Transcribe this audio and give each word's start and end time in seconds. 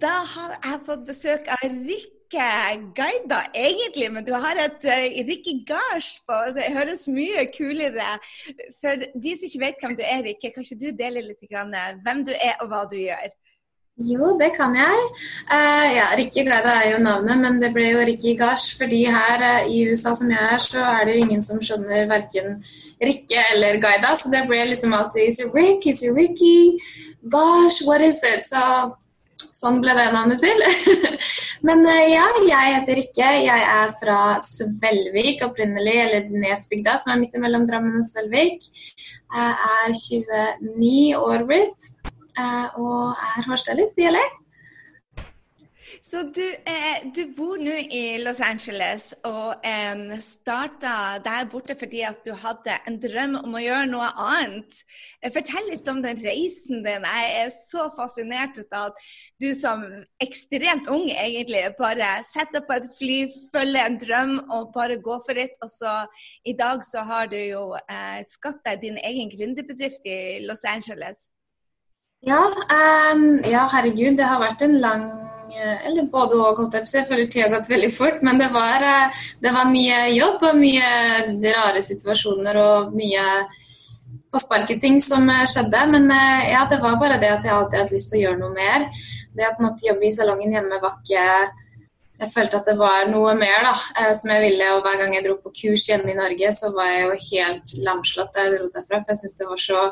da 0.00 0.20
har 0.34 0.56
jeg 0.56 0.80
fått 0.86 1.04
besøk 1.08 1.50
av 1.56 1.66
Rikke 1.66 2.08
Guida, 2.94 3.40
egentlig, 3.58 4.08
men 4.14 4.24
du 4.26 4.32
har 4.32 4.58
et 4.62 4.86
uh, 4.86 5.20
Rikke 5.28 5.56
Gars 5.66 6.12
på. 6.26 6.36
Altså, 6.36 6.60
det 6.60 6.76
høres 6.76 7.06
mye 7.10 7.46
kulere 7.56 8.16
For 8.80 9.02
de 9.24 9.36
som 9.36 9.48
ikke 9.48 9.64
vet 9.64 9.84
hvem 9.84 9.96
du 9.98 10.04
er, 10.06 10.24
Rikke, 10.26 10.52
kan 10.54 10.66
ikke 10.66 10.80
du 10.80 10.90
dele 10.96 11.24
litt 11.26 11.46
grann, 11.50 11.74
hvem 12.04 12.26
du 12.28 12.34
er 12.36 12.60
og 12.60 12.70
hva 12.70 12.84
du 12.90 12.98
gjør? 13.00 13.32
Jo, 14.00 14.30
det 14.40 14.54
kan 14.56 14.72
jeg. 14.72 15.00
Uh, 15.50 15.88
ja, 15.92 16.06
Rikke 16.16 16.46
Gaida 16.46 16.72
er 16.80 16.94
jo 16.94 17.02
navnet, 17.04 17.36
men 17.42 17.58
det 17.60 17.68
ble 17.74 17.90
jo 17.90 18.06
Rikke 18.08 18.32
Gards. 18.38 18.70
fordi 18.78 19.02
her 19.04 19.42
uh, 19.42 19.68
i 19.68 19.82
USA 19.90 20.14
som 20.16 20.30
jeg 20.30 20.40
er, 20.40 20.62
så 20.64 20.80
er 20.80 21.04
det 21.04 21.16
jo 21.16 21.26
ingen 21.26 21.42
som 21.44 21.60
skjønner 21.60 22.08
verken 22.08 22.62
Rikke 23.02 23.44
eller 23.52 23.76
Gaida. 23.82 24.14
Så 24.16 24.32
det 24.32 24.46
ble 24.48 24.62
liksom 24.70 24.96
alltid 24.96 25.28
Is 25.28 25.42
it 25.44 25.52
Rick? 25.52 25.86
Is 25.86 26.02
it 26.02 26.16
Ricky? 26.16 26.80
Gosh, 27.20 27.84
what 27.84 28.00
is 28.00 28.22
it? 28.24 28.46
Så 28.46 28.62
sånn 29.56 29.80
ble 29.82 29.94
det 29.96 30.06
navnet 30.14 30.42
til. 30.42 30.64
men 31.66 31.84
uh, 31.88 32.04
ja, 32.10 32.26
jeg 32.46 32.76
heter 32.76 33.00
Rikke. 33.00 33.30
Jeg 33.46 33.66
er 33.74 33.94
fra 34.00 34.20
Svelvik 34.44 35.44
opprinnelig, 35.48 35.96
eller 36.04 36.30
Nesbygda, 36.44 36.98
som 37.00 37.14
er 37.14 37.22
midt 37.22 37.40
mellom 37.40 37.66
Drammen 37.68 38.00
og 38.00 38.06
Svelvik. 38.08 38.68
Jeg 39.30 39.52
er 39.70 39.94
29 39.94 41.20
år 41.20 41.46
blitt. 41.48 41.92
Eh, 42.38 42.78
og 42.78 43.10
er 43.10 43.48
hårstylist 43.48 43.98
i 44.00 44.10
LA. 44.10 44.22
Så 46.10 46.22
du, 46.22 46.42
eh, 46.66 47.04
du 47.14 47.20
bor 47.36 47.60
nå 47.60 47.74
i 47.94 48.18
Los 48.18 48.40
Angeles 48.42 49.12
og 49.28 49.62
eh, 49.66 50.16
starta 50.18 51.20
der 51.22 51.46
borte 51.52 51.76
fordi 51.78 52.00
at 52.08 52.24
du 52.26 52.32
hadde 52.34 52.74
en 52.90 52.96
drøm 52.98 53.36
om 53.38 53.54
å 53.54 53.62
gjøre 53.62 53.86
noe 53.92 54.08
annet. 54.18 54.80
Fortell 55.36 55.70
litt 55.70 55.86
om 55.92 56.02
den 56.02 56.18
reisen 56.24 56.82
din. 56.82 57.06
Jeg 57.06 57.30
er 57.44 57.54
så 57.54 57.86
fascinert 57.94 58.58
av 58.72 58.90
at 58.90 59.06
du 59.38 59.52
som 59.54 59.86
ekstremt 60.24 60.90
ung 60.90 61.06
egentlig 61.14 61.62
bare 61.78 62.10
setter 62.26 62.66
på 62.66 62.80
et 62.80 62.90
fly, 62.98 63.18
følger 63.54 63.86
en 63.86 64.02
drøm 64.02 64.36
og 64.48 64.72
bare 64.74 64.98
går 64.98 65.22
for 65.28 65.38
det. 65.38 65.52
Og 65.62 65.70
så 65.70 65.94
i 66.42 66.56
dag 66.58 66.82
så 66.90 67.06
har 67.06 67.30
du 67.30 67.38
jo 67.38 67.68
eh, 67.86 68.22
skapt 68.26 68.64
deg 68.66 68.82
din 68.82 68.98
egen 68.98 69.30
gründerbedrift 69.30 70.02
i 70.10 70.40
Los 70.48 70.66
Angeles. 70.66 71.28
Ja, 72.20 72.52
um, 73.14 73.40
ja, 73.48 73.62
herregud. 73.72 74.18
Det 74.18 74.26
har 74.28 74.42
vært 74.42 74.60
en 74.66 74.74
lang 74.82 75.04
eh, 75.54 75.86
Eller 75.88 76.04
både 76.12 76.36
og, 76.36 76.58
holdt 76.58 76.76
jeg 76.76 76.84
på 76.84 76.98
Jeg 76.98 77.08
føler 77.08 77.30
tida 77.32 77.46
har 77.46 77.54
gått 77.54 77.70
veldig 77.70 77.90
fort. 77.96 78.20
Men 78.26 78.40
det 78.40 78.50
var, 78.52 78.84
eh, 78.84 79.22
det 79.40 79.52
var, 79.56 79.70
mye 79.72 80.02
jobb 80.12 80.44
og 80.50 80.58
mye 80.60 80.90
rare 81.56 81.80
situasjoner 81.84 82.60
og 82.60 82.92
mye 82.92 83.24
på 84.30 84.42
sparket-ting 84.44 85.00
som 85.00 85.32
eh, 85.32 85.46
skjedde. 85.48 85.86
Men 85.94 86.12
ja, 86.12 86.66
det 86.68 86.82
var 86.84 87.00
bare 87.00 87.16
det 87.22 87.32
at 87.38 87.48
jeg 87.48 87.56
alltid 87.56 87.80
hadde 87.80 87.96
lyst 87.96 88.12
til 88.12 88.20
å 88.20 88.22
gjøre 88.26 88.42
noe 88.42 88.52
mer. 88.58 88.86
Det 89.32 89.48
å 89.48 89.56
på 89.56 89.64
en 89.64 89.70
måte 89.70 89.88
jobbe 89.88 90.08
i 90.10 90.12
salongen 90.12 90.52
hjemme 90.58 90.82
var 90.84 91.00
ikke 91.00 91.24
jeg 92.20 92.28
følte 92.34 92.58
at 92.60 92.66
det 92.68 92.76
var 92.76 93.06
noe 93.08 93.32
mer 93.38 93.64
da, 93.64 93.72
eh, 94.00 94.10
som 94.16 94.32
jeg 94.34 94.42
ville. 94.44 94.66
Og 94.74 94.82
hver 94.84 94.98
gang 95.00 95.14
jeg 95.16 95.24
dro 95.24 95.36
på 95.40 95.52
kurs 95.56 95.86
hjemme 95.88 96.12
i 96.12 96.18
Norge, 96.18 96.50
så 96.56 96.72
var 96.74 96.90
jeg 96.92 97.06
jo 97.06 97.14
helt 97.30 97.74
lamslått 97.86 98.34
da 98.34 98.44
jeg 98.44 98.58
dro 98.58 98.68
derfra. 98.74 99.00
For 99.00 99.14
jeg 99.14 99.22
syntes 99.22 99.38
det 99.38 99.48
var 99.48 99.62
så, 99.64 99.84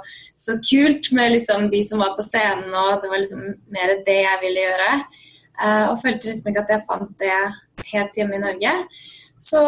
så, 0.44 0.58
kult 0.68 1.08
med 1.16 1.32
liksom 1.38 1.70
de 1.72 1.80
som 1.88 2.04
var 2.04 2.12
på 2.18 2.26
scenen, 2.26 2.68
og 2.68 3.00
det 3.02 3.12
var 3.12 3.22
liksom 3.22 3.46
mer 3.72 3.94
det 4.04 4.18
jeg 4.26 4.42
ville 4.44 4.66
gjøre. 4.66 4.90
Eh, 5.58 5.86
og 5.86 6.02
følte 6.02 6.28
liksom 6.28 6.52
ikke 6.52 6.66
at 6.66 6.74
jeg 6.74 6.86
fant 6.90 7.24
det 7.24 7.38
helt 7.94 8.20
hjemme 8.20 8.36
i 8.36 8.44
Norge. 8.44 8.74
Så 9.38 9.60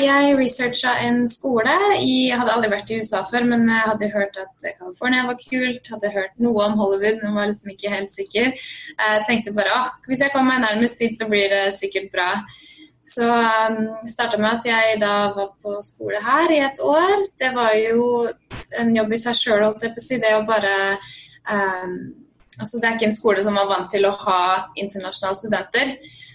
jeg 0.00 0.36
researcha 0.38 0.94
en 1.04 1.26
skole. 1.28 1.72
Jeg 2.00 2.38
hadde 2.40 2.52
aldri 2.54 2.70
vært 2.72 2.88
i 2.88 3.00
USA 3.02 3.20
før, 3.28 3.44
men 3.50 3.66
jeg 3.68 3.84
hadde 3.84 4.08
hørt 4.14 4.38
at 4.40 4.68
California 4.78 5.26
var 5.28 5.36
kult. 5.42 5.90
Hadde 5.92 6.12
hørt 6.14 6.40
noe 6.40 6.64
om 6.64 6.78
Hollywood, 6.80 7.20
men 7.20 7.36
var 7.36 7.50
liksom 7.50 7.74
ikke 7.74 7.92
helt 7.92 8.14
sikker. 8.14 8.54
Jeg 8.56 9.26
tenkte 9.28 9.52
bare 9.56 9.74
at 9.82 10.08
hvis 10.08 10.24
jeg 10.24 10.32
kommer 10.32 10.56
meg 10.56 10.64
nærmest 10.64 11.04
dit, 11.04 11.12
så 11.18 11.28
blir 11.28 11.52
det 11.52 11.66
sikkert 11.76 12.08
bra. 12.14 12.30
Så 13.04 13.28
um, 13.28 13.78
starta 14.08 14.40
med 14.40 14.60
at 14.60 14.70
jeg 14.70 14.96
da 15.00 15.12
var 15.36 15.52
på 15.60 15.76
skole 15.84 16.20
her 16.24 16.52
i 16.52 16.62
et 16.64 16.80
år. 16.84 17.12
Det 17.40 17.52
var 17.56 17.76
jo 17.76 18.06
en 18.80 18.96
jobb 18.96 19.12
i 19.12 19.20
seg 19.20 19.36
sjøl, 19.36 19.66
holdt 19.66 19.84
jeg 19.84 19.94
på 19.96 20.00
å 20.00 20.06
si. 20.06 20.20
Det 20.22 20.32
å 20.38 20.48
bare 20.48 20.74
um, 21.52 21.94
Altså, 22.60 22.76
det 22.76 22.88
er 22.88 22.96
ikke 22.98 23.06
en 23.08 23.14
skole 23.16 23.40
som 23.40 23.54
var 23.56 23.70
vant 23.70 23.86
til 23.88 24.04
å 24.04 24.10
ha 24.20 24.40
internasjonale 24.76 25.38
studenter. 25.38 25.92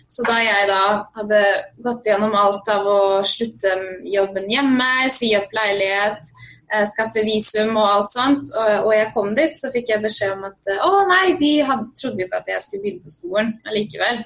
Så 0.07 0.25
da 0.27 0.37
jeg 0.43 0.67
da 0.69 0.81
hadde 1.17 1.41
gått 1.83 2.07
gjennom 2.07 2.35
alt 2.37 2.67
av 2.71 2.87
å 2.87 2.99
slutte 3.25 3.73
jobben 4.07 4.49
hjemme, 4.51 4.89
si 5.11 5.31
opp 5.37 5.53
leilighet, 5.55 6.29
eh, 6.71 6.85
skaffe 6.91 7.23
visum 7.25 7.73
og 7.75 7.87
alt 7.89 8.13
sånt, 8.13 8.51
og, 8.61 8.91
jeg 8.93 9.11
kom 9.15 9.33
dit, 9.37 9.57
så 9.57 9.71
fikk 9.73 9.93
jeg 9.93 10.03
beskjed 10.05 10.35
om 10.37 10.45
at 10.51 10.75
å 10.85 11.05
nei, 11.09 11.33
de 11.41 11.53
hadde, 11.65 11.89
trodde 11.99 12.21
jo 12.21 12.29
ikke 12.29 12.43
at 12.43 12.53
jeg 12.53 12.65
skulle 12.65 12.85
begynne 12.85 13.07
på 13.07 13.15
skolen 13.17 13.55
allikevel. 13.65 14.21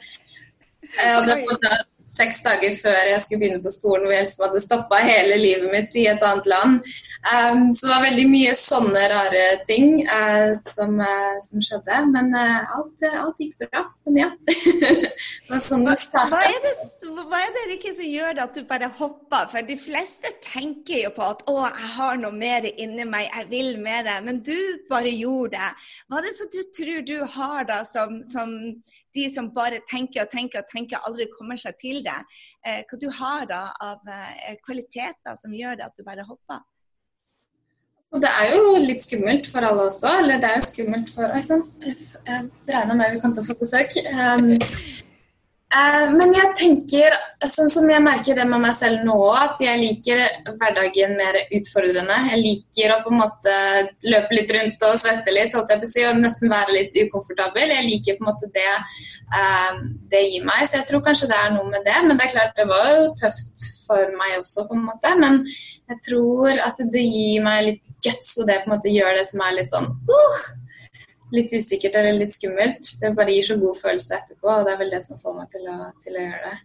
Jeg 0.89 1.15
hadde 1.15 1.39
fått 1.45 1.69
seks 2.09 2.41
dager 2.45 2.75
før 2.79 3.11
jeg 3.11 3.21
skulle 3.23 3.43
begynne 3.43 3.63
på 3.63 3.73
skolen, 3.73 4.07
hvor 4.07 4.15
jeg 4.15 4.25
liksom 4.25 4.45
hadde 4.47 4.63
stoppa 4.63 5.03
hele 5.05 5.37
livet 5.39 5.69
mitt 5.73 5.95
i 5.99 6.07
et 6.11 6.25
annet 6.25 6.49
land. 6.49 6.81
Um, 7.19 7.73
så 7.75 7.87
det 7.87 7.91
var 7.91 8.03
veldig 8.05 8.25
mye 8.31 8.51
sånne 8.55 9.01
rare 9.11 9.41
ting 9.67 9.97
uh, 10.07 10.55
som, 10.71 10.93
uh, 11.03 11.35
som, 11.43 11.59
skjedde. 11.63 11.97
Men 12.13 12.31
uh, 12.31 12.77
alt, 12.77 13.03
alt, 13.09 13.41
gikk 13.43 13.65
bra. 13.65 13.83
Men 14.07 14.19
ja. 14.21 14.29
det 14.47 15.49
var 15.49 15.63
sånn 15.63 15.83
det 15.83 15.97
starta. 15.99 16.39
Hva 16.39 16.61
det, 16.63 16.73
hva 17.19 17.41
er 17.43 17.51
det 17.57 17.75
ikke 17.75 17.93
som 17.97 18.07
gjør 18.07 18.39
at 18.45 18.55
du 18.55 18.63
bare 18.69 18.87
hopper? 19.01 19.51
For 19.51 19.67
de 19.67 19.75
fleste 19.81 20.31
tenker 20.45 21.03
jo 21.03 21.11
på 21.17 21.27
at 21.27 21.43
å, 21.51 21.57
jeg 21.67 21.91
har 21.97 22.23
noe 22.23 22.39
mer 22.39 22.69
inni 22.71 23.03
meg, 23.03 23.27
jeg 23.33 23.49
vil 23.51 23.83
mer. 23.83 24.07
Men 24.23 24.39
du 24.45 24.55
bare 24.89 25.11
gjorde 25.11 25.57
det. 25.57 25.91
Hva 26.07 26.21
er 26.21 26.29
det 26.29 26.33
som 26.39 26.53
du 26.55 26.61
tror 26.79 27.03
du 27.03 27.17
har 27.35 27.67
da 27.67 27.83
som, 27.87 28.21
som 28.23 28.55
de 29.15 29.27
som 29.31 29.51
bare 29.53 29.81
tenker 29.89 30.25
og 30.25 30.33
tenker 30.33 30.61
og 30.61 30.71
tenker, 30.71 31.01
aldri 31.07 31.29
kommer 31.33 31.59
seg 31.59 31.77
til 31.81 32.03
det? 32.05 32.19
hva 32.63 32.99
du 33.01 33.07
har 33.19 33.47
da 33.49 33.61
av 33.81 34.11
kvaliteter 34.65 35.39
som 35.39 35.55
gjør 35.55 35.79
det 35.79 35.87
at 35.87 35.97
du 35.97 36.05
bare 36.07 36.27
hopper? 36.27 36.61
Så 38.09 38.17
det 38.17 38.29
er 38.41 38.55
jo 38.55 38.71
litt 38.81 39.03
skummelt 39.05 39.47
for 39.51 39.65
alle 39.65 39.85
også. 39.91 40.15
Eller 40.23 40.41
det 40.41 40.49
er 40.49 40.57
jo 40.57 40.65
skummelt 40.65 41.11
for 41.13 41.29
Oi 41.35 41.43
sann, 41.45 41.61
jeg 41.85 42.47
regna 42.65 42.97
med 42.97 43.13
vi 43.13 43.21
kom 43.21 43.35
til 43.35 43.45
å 43.45 43.49
få 43.51 43.57
besøk. 43.59 43.93
Um, 44.09 44.55
men 46.17 46.31
jeg 46.33 46.49
tenker, 46.57 47.13
sånn 47.45 47.69
som 47.69 47.89
jeg 47.91 48.01
merker 48.01 48.33
det 48.33 48.45
med 48.49 48.63
meg 48.63 48.73
selv 48.73 49.03
nå, 49.05 49.17
at 49.37 49.59
jeg 49.61 49.77
liker 49.77 50.23
hverdagen 50.57 51.13
mer 51.19 51.37
utfordrende. 51.45 52.15
Jeg 52.31 52.39
liker 52.41 52.93
å 52.95 53.03
på 53.03 53.11
en 53.13 53.19
måte 53.21 53.57
løpe 54.09 54.33
litt 54.33 54.53
rundt 54.55 54.85
og 54.87 54.97
svette 54.97 55.35
litt 55.35 55.53
og 55.59 55.69
nesten 56.17 56.49
være 56.49 56.73
litt 56.73 56.97
ukomfortabel. 57.05 57.75
Jeg 57.75 57.85
liker 57.85 58.17
på 58.17 58.25
en 58.25 58.31
måte 58.31 58.49
det 58.55 58.71
um, 59.29 59.83
det 60.09 60.23
gir 60.25 60.47
meg, 60.47 60.63
så 60.65 60.79
jeg 60.79 60.87
tror 60.89 61.03
kanskje 61.05 61.29
det 61.29 61.37
er 61.37 61.53
noe 61.53 61.69
med 61.69 61.85
det. 61.85 61.99
Men 62.01 62.17
det 62.17 62.25
er 62.25 62.33
klart, 62.33 62.57
det 62.57 62.65
var 62.69 62.89
jo 62.89 63.11
tøft 63.21 63.65
for 63.85 64.15
meg 64.17 64.39
også, 64.39 64.65
på 64.71 64.77
en 64.77 64.87
måte. 64.87 65.13
Men 65.21 65.43
jeg 65.45 66.01
tror 66.07 66.63
at 66.65 66.81
det 66.95 67.05
gir 67.05 67.45
meg 67.45 67.67
litt 67.67 67.93
guts, 68.01 68.39
og 68.41 68.49
det 68.49 68.63
på 68.63 68.71
en 68.71 68.75
måte 68.79 68.95
gjør 68.95 69.21
det 69.21 69.27
som 69.29 69.45
er 69.45 69.59
litt 69.61 69.69
sånn 69.69 69.93
uh, 69.93 70.41
Litt 71.35 71.53
usikkert 71.53 71.97
eller 71.99 72.17
litt 72.17 72.33
skummelt. 72.33 72.95
Det 73.01 73.13
bare 73.17 73.35
gir 73.35 73.45
så 73.45 73.59
god 73.61 73.77
følelse 73.77 74.17
etterpå, 74.17 74.49
og 74.49 74.65
det 74.65 74.73
er 74.73 74.81
vel 74.81 74.93
det 74.95 75.01
som 75.05 75.21
får 75.21 75.37
meg 75.37 75.53
til 75.53 75.69
å, 75.69 75.77
til 76.03 76.17
å 76.17 76.25
gjøre 76.25 76.41
det. 76.47 76.57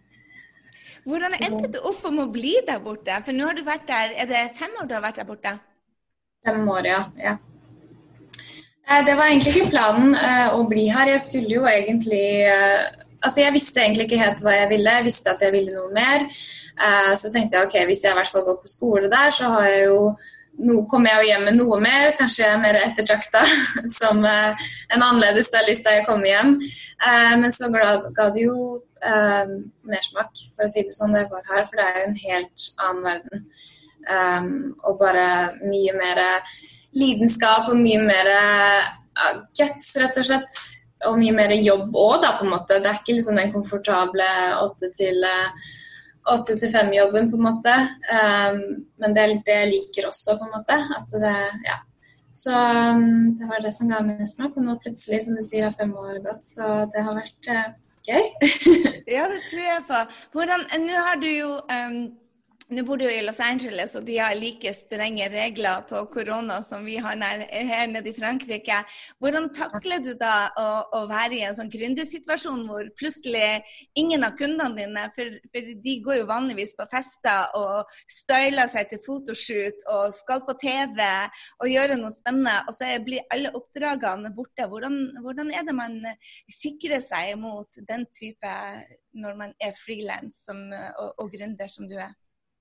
Hvordan 1.05 1.35
endte 1.37 1.71
du 1.75 1.79
opp 1.85 2.05
om 2.09 2.23
å 2.23 2.29
bli 2.33 2.55
der 2.65 2.79
borte? 2.81 3.19
For 3.25 3.37
nå 3.37 3.49
har 3.49 3.57
du 3.57 3.61
vært 3.65 3.85
der, 3.89 4.15
Er 4.17 4.29
det 4.29 4.45
fem 4.57 4.73
år 4.81 4.87
du 4.89 4.95
har 4.97 5.03
vært 5.03 5.21
der 5.21 5.27
borte? 5.29 5.51
Fem 6.45 6.69
år, 6.69 6.87
ja. 6.89 7.01
ja. 7.21 7.35
Eh, 8.89 9.01
det 9.05 9.13
var 9.17 9.29
egentlig 9.29 9.53
ikke 9.53 9.73
planen 9.75 10.17
uh, 10.17 10.57
å 10.57 10.65
bli 10.69 10.87
her. 10.89 11.13
Jeg 11.13 11.21
skulle 11.21 11.59
jo 11.59 11.67
egentlig 11.69 12.25
uh, 12.49 12.89
Altså, 13.25 13.41
jeg 13.41 13.53
visste 13.55 13.81
egentlig 13.81 14.05
ikke 14.05 14.21
helt 14.21 14.41
hva 14.45 14.53
jeg 14.53 14.69
ville. 14.69 14.97
Jeg 14.99 15.05
visste 15.07 15.31
at 15.31 15.41
jeg 15.41 15.53
ville 15.55 15.73
noe 15.73 15.89
mer. 15.93 16.27
Eh, 16.75 17.13
så 17.17 17.31
tenkte 17.31 17.57
jeg 17.57 17.67
ok, 17.67 17.75
hvis 17.89 18.03
jeg 18.03 18.13
i 18.13 18.17
hvert 18.19 18.31
fall 18.31 18.43
går 18.45 18.57
på 18.61 18.69
skole 18.69 19.11
der, 19.11 19.31
så 19.33 19.49
har 19.53 19.67
jeg 19.69 19.85
jo 19.87 19.99
no, 20.57 20.81
kommer 20.89 21.11
jeg 21.11 21.21
jo 21.21 21.29
hjem 21.31 21.45
med 21.49 21.57
noe 21.59 21.79
mer, 21.83 22.11
kanskje 22.19 22.43
jeg 22.43 22.53
er 22.53 22.61
mer 22.63 22.79
ettertrakta 22.79 23.43
som 23.99 24.23
uh, 24.25 24.67
en 24.93 25.01
annerledes 25.01 25.49
stylist 25.51 25.87
da 25.87 25.97
jeg 25.97 26.07
kommer 26.07 26.31
hjem. 26.31 26.57
Uh, 27.03 27.33
men 27.41 27.53
så 27.55 27.69
ga 27.73 28.29
det 28.33 28.45
jo 28.45 28.57
uh, 29.05 29.55
mersmak, 29.87 30.31
for 30.55 30.67
å 30.67 30.71
si 30.71 30.85
det 30.85 30.95
sånn, 30.97 31.15
det 31.15 31.27
var 31.31 31.45
her. 31.51 31.65
For 31.67 31.79
det 31.79 31.87
er 31.87 31.99
jo 31.99 32.05
en 32.09 32.21
helt 32.25 32.69
annen 32.87 33.09
verden. 33.09 33.47
Um, 34.05 34.49
og 34.85 34.99
bare 35.01 35.27
mye 35.63 35.95
mer 35.97 36.19
lidenskap 36.95 37.71
og 37.71 37.79
mye 37.79 38.01
mer 38.05 38.29
uh, 38.31 39.39
guts, 39.57 39.95
rett 40.01 40.19
og 40.21 40.27
slett. 40.29 40.61
Og 41.05 41.17
mye 41.19 41.33
mer 41.35 41.51
jobb 41.59 41.93
òg, 41.93 42.21
da, 42.23 42.35
på 42.37 42.45
en 42.47 42.53
måte. 42.53 42.79
Det 42.81 42.89
er 42.89 43.01
ikke 43.01 43.17
liksom 43.17 43.41
den 43.41 43.51
komfortable 43.53 44.29
åtte 44.61 44.89
til 44.95 45.25
uh, 45.25 45.73
åtte 46.33 46.55
til 46.59 46.71
fem-jobben, 46.73 47.29
på 47.31 47.39
en 47.39 47.45
måte. 47.45 47.73
Um, 48.09 48.61
men 49.01 49.15
det 49.15 49.23
er 49.23 49.31
litt 49.33 49.45
det 49.47 49.57
jeg 49.59 49.73
liker 49.73 50.09
også, 50.09 50.37
på 50.39 50.47
en 50.47 50.55
måte. 50.57 50.79
At 50.97 51.13
det, 51.21 51.35
ja. 51.67 51.77
Så 52.35 52.51
um, 52.51 53.35
det 53.39 53.47
var 53.47 53.61
det 53.63 53.71
som 53.77 53.91
ga 53.91 54.01
mest 54.03 54.41
meg. 54.41 54.57
Og 54.57 54.65
nå 54.65 54.77
plutselig, 54.83 55.21
som 55.25 55.37
du 55.37 55.43
sier, 55.45 55.67
har 55.67 55.77
fem 55.77 55.93
år 56.01 56.19
gått. 56.25 56.43
Så 56.43 56.71
det 56.93 57.05
har 57.07 57.17
vært 57.19 57.51
uh, 57.51 57.95
gøy. 58.09 58.23
ja, 59.15 59.29
det 59.31 59.41
tror 59.51 59.65
jeg 59.65 59.87
på. 59.89 60.03
Hvordan, 60.35 60.67
Nå 60.85 61.07
har 61.09 61.21
du 61.21 61.29
jo 61.29 61.51
um, 61.61 61.99
nå 62.73 62.81
bor 62.81 62.97
du 62.97 63.05
i 63.05 63.21
Los 63.21 63.39
Angeles, 63.43 63.93
og 63.97 64.07
de 64.07 64.15
har 64.17 64.33
like 64.33 64.71
strenge 64.73 65.27
regler 65.29 65.83
på 65.85 65.99
korona 66.13 66.57
som 66.65 66.85
vi 66.87 66.95
har 66.97 67.19
her 67.21 67.91
nede 67.91 68.09
i 68.09 68.15
Frankrike. 68.15 68.79
Hvordan 69.21 69.51
takler 69.53 70.01
du 70.01 70.15
da 70.17 70.49
å, 70.57 70.65
å 70.97 71.01
være 71.11 71.37
i 71.37 71.43
en 71.45 71.57
sånn 71.57 71.69
gründersituasjon 71.69 72.65
hvor 72.65 72.89
plutselig 72.97 73.61
ingen 74.01 74.25
av 74.25 74.33
kundene 74.39 74.73
dine 74.79 75.05
for, 75.13 75.37
for, 75.53 75.69
de 75.85 75.95
går 76.07 76.19
jo 76.23 76.31
vanligvis 76.31 76.73
på 76.79 76.89
fester 76.89 77.53
og 77.59 77.93
styler 78.09 78.71
seg 78.71 78.89
til 78.89 79.03
fotoshoot 79.05 79.85
og 79.93 80.17
skal 80.17 80.41
på 80.49 80.57
TV 80.65 81.05
og 81.61 81.69
gjøre 81.69 82.01
noe 82.01 82.13
spennende, 82.17 82.57
og 82.65 82.73
så 82.73 82.89
blir 83.05 83.29
alle 83.35 83.53
oppdragene 83.53 84.33
borte. 84.33 84.65
Hvordan, 84.71 84.99
hvordan 85.21 85.53
er 85.53 85.69
det 85.69 85.77
man 85.77 86.01
sikrer 86.49 86.97
seg 87.03 87.37
mot 87.37 87.83
den 87.85 88.09
type 88.17 88.59
når 89.15 89.37
man 89.37 89.57
er 89.61 89.77
frilans 89.77 90.47
og, 90.49 91.09
og 91.21 91.35
gründer 91.37 91.69
som 91.69 91.85
du 91.85 91.99
er? 92.01 92.15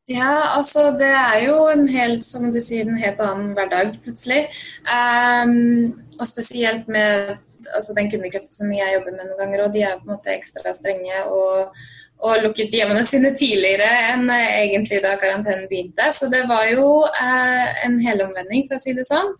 Ja, 0.05 0.53
altså 0.59 0.91
det 1.01 1.09
er 1.09 1.39
jo 1.47 1.63
en 1.73 1.87
helt, 1.89 2.27
som 2.29 2.51
du 2.53 2.61
sier, 2.61 2.85
en 2.85 3.01
helt 3.01 3.21
annen 3.25 3.55
hverdag 3.57 3.95
plutselig. 4.05 4.43
Um, 4.85 5.95
og 6.19 6.29
spesielt 6.29 6.91
med 6.93 7.39
altså 7.73 7.95
den 7.97 8.11
kundekretsen 8.13 8.67
som 8.67 8.75
jeg 8.77 8.99
jobber 8.99 9.15
med 9.15 9.31
noen 9.31 9.41
ganger, 9.41 9.63
og 9.65 9.73
de 9.73 9.87
er 9.87 9.97
på 9.97 10.05
en 10.05 10.13
måte 10.13 10.35
ekstra 10.35 10.75
strenge 10.77 11.23
og, 11.33 11.73
og 12.21 12.45
lukket 12.45 12.77
hjemmene 12.77 13.07
sine 13.09 13.33
tidligere 13.33 13.89
enn 14.11 14.29
egentlig 14.35 15.01
da 15.07 15.15
karantenen 15.23 15.65
begynte. 15.73 16.11
Så 16.13 16.29
det 16.29 16.45
var 16.53 16.69
jo 16.69 16.85
uh, 17.09 17.67
en 17.89 17.97
helomvending, 18.05 18.69
for 18.69 18.77
å 18.77 18.85
si 18.85 18.93
det 18.93 19.09
sånn. 19.09 19.33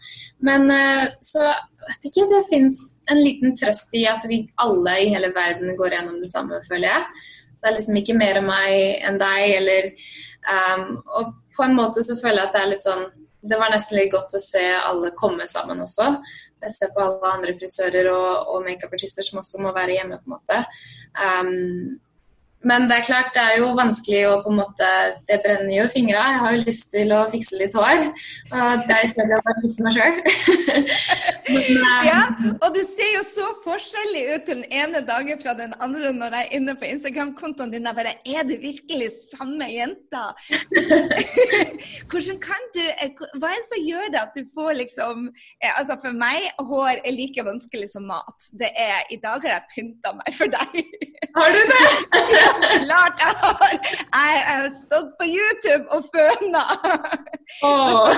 Men 0.49 0.65
uh, 0.73 1.05
så 1.21 1.45
vet 1.85 2.09
ikke, 2.09 2.29
det 2.33 2.45
fins 2.49 2.85
en 3.13 3.21
liten 3.21 3.53
trøst 3.53 3.93
i 4.01 4.07
at 4.09 4.25
vi 4.33 4.47
alle 4.65 4.97
i 5.05 5.13
hele 5.13 5.29
verden 5.37 5.77
går 5.77 5.99
gjennom 5.99 6.21
det 6.25 6.33
samme, 6.33 6.65
føler 6.65 6.89
jeg. 6.89 7.25
Så 7.53 7.67
det 7.67 7.69
er 7.71 7.81
liksom 7.83 7.99
ikke 8.01 8.17
mer 8.17 8.41
av 8.41 8.49
meg 8.49 9.05
enn 9.05 9.21
deg, 9.21 9.43
eller 9.61 9.93
Um, 10.45 10.99
og 11.17 11.35
på 11.57 11.65
en 11.65 11.77
måte 11.77 12.03
så 12.05 12.17
føler 12.21 12.43
jeg 12.43 12.49
at 12.49 12.57
det 12.57 12.63
er 12.63 12.73
litt 12.75 12.85
sånn 12.85 13.05
Det 13.45 13.57
var 13.61 13.71
nesten 13.73 13.97
litt 13.97 14.11
godt 14.13 14.35
å 14.37 14.41
se 14.41 14.65
alle 14.77 15.11
komme 15.17 15.45
sammen 15.49 15.83
også. 15.85 16.07
Jeg 16.65 16.73
ser 16.73 16.93
på 16.95 17.03
alle 17.05 17.33
andre 17.37 17.53
frisører 17.59 18.09
og, 18.09 18.55
og 18.55 18.65
makeupartister 18.65 19.27
som 19.27 19.43
også 19.43 19.61
må 19.61 19.73
være 19.77 19.99
hjemme, 19.99 20.17
på 20.17 20.31
en 20.31 20.37
måte. 20.39 20.61
Um, 21.13 21.99
men 22.69 22.89
det 22.89 22.99
er 22.99 23.07
klart, 23.07 23.33
det 23.37 23.43
er 23.43 23.59
jo 23.61 23.73
vanskelig 23.77 24.23
å 24.31 24.39
på 24.45 24.53
en 24.53 24.61
måte 24.63 24.91
Det 25.29 25.41
brenner 25.45 25.75
jo 25.75 25.85
fingra. 25.93 26.23
Jeg 26.33 26.41
har 26.43 26.55
jo 26.55 26.63
lyst 26.65 26.91
til 26.95 27.13
å 27.13 27.21
fikse 27.33 27.59
litt 27.61 27.77
hår. 27.77 28.07
Og 28.55 28.85
det 28.89 28.97
er 28.97 29.11
kjedelig 29.13 29.37
å 29.39 29.45
bare 29.47 29.65
fikse 29.65 29.85
meg 29.85 29.99
sjøl. 29.99 30.17
ja, 32.11 32.21
og 32.55 32.69
du 32.75 32.81
ser 32.89 33.11
jo 33.15 33.23
så 33.29 33.51
forskjellig 33.65 34.25
ut 34.33 34.49
den 34.49 34.65
ene 34.73 35.03
dagen 35.05 35.41
fra 35.43 35.55
den 35.59 35.75
andre 35.85 36.13
når 36.17 36.39
jeg 36.39 36.49
er 36.49 36.57
inne 36.59 36.77
på 36.79 36.89
Instagram-kontoen 36.89 37.75
din. 37.75 37.89
Jeg 37.89 37.99
bare 37.99 38.17
Er 38.25 38.49
du 38.49 38.55
virkelig 38.63 39.11
samme 39.17 39.69
jenta? 39.71 40.25
Hvordan 42.11 42.41
kan 42.43 42.69
du 42.75 42.83
Hva 43.41 43.51
er 43.51 43.61
det 43.61 43.69
som 43.69 43.85
gjør 43.85 44.13
det 44.15 44.23
at 44.23 44.37
du 44.37 44.45
får 44.57 44.79
liksom 44.81 45.29
eh, 45.29 45.73
Altså 45.75 45.99
for 46.03 46.17
meg, 46.17 46.49
hår 46.65 47.03
er 47.05 47.17
like 47.17 47.45
vanskelig 47.45 47.91
som 47.93 48.09
mat. 48.09 48.49
Det 48.57 48.71
er 48.73 49.05
I 49.13 49.21
dag 49.23 49.43
har 49.45 49.59
jeg 49.59 49.71
pynta 49.75 50.15
meg 50.17 50.37
for 50.37 50.53
deg. 50.53 50.85
Har 51.35 51.55
du 51.55 51.63
det? 51.73 51.85
Klart 52.87 53.23
jeg 53.25 53.35
har! 53.43 53.75
Jeg 54.15 54.43
har 54.49 54.69
stått 54.75 55.11
på 55.21 55.29
YouTube 55.29 55.85
og 55.95 56.05
føna. 56.15 56.65
Oh. 57.63 58.09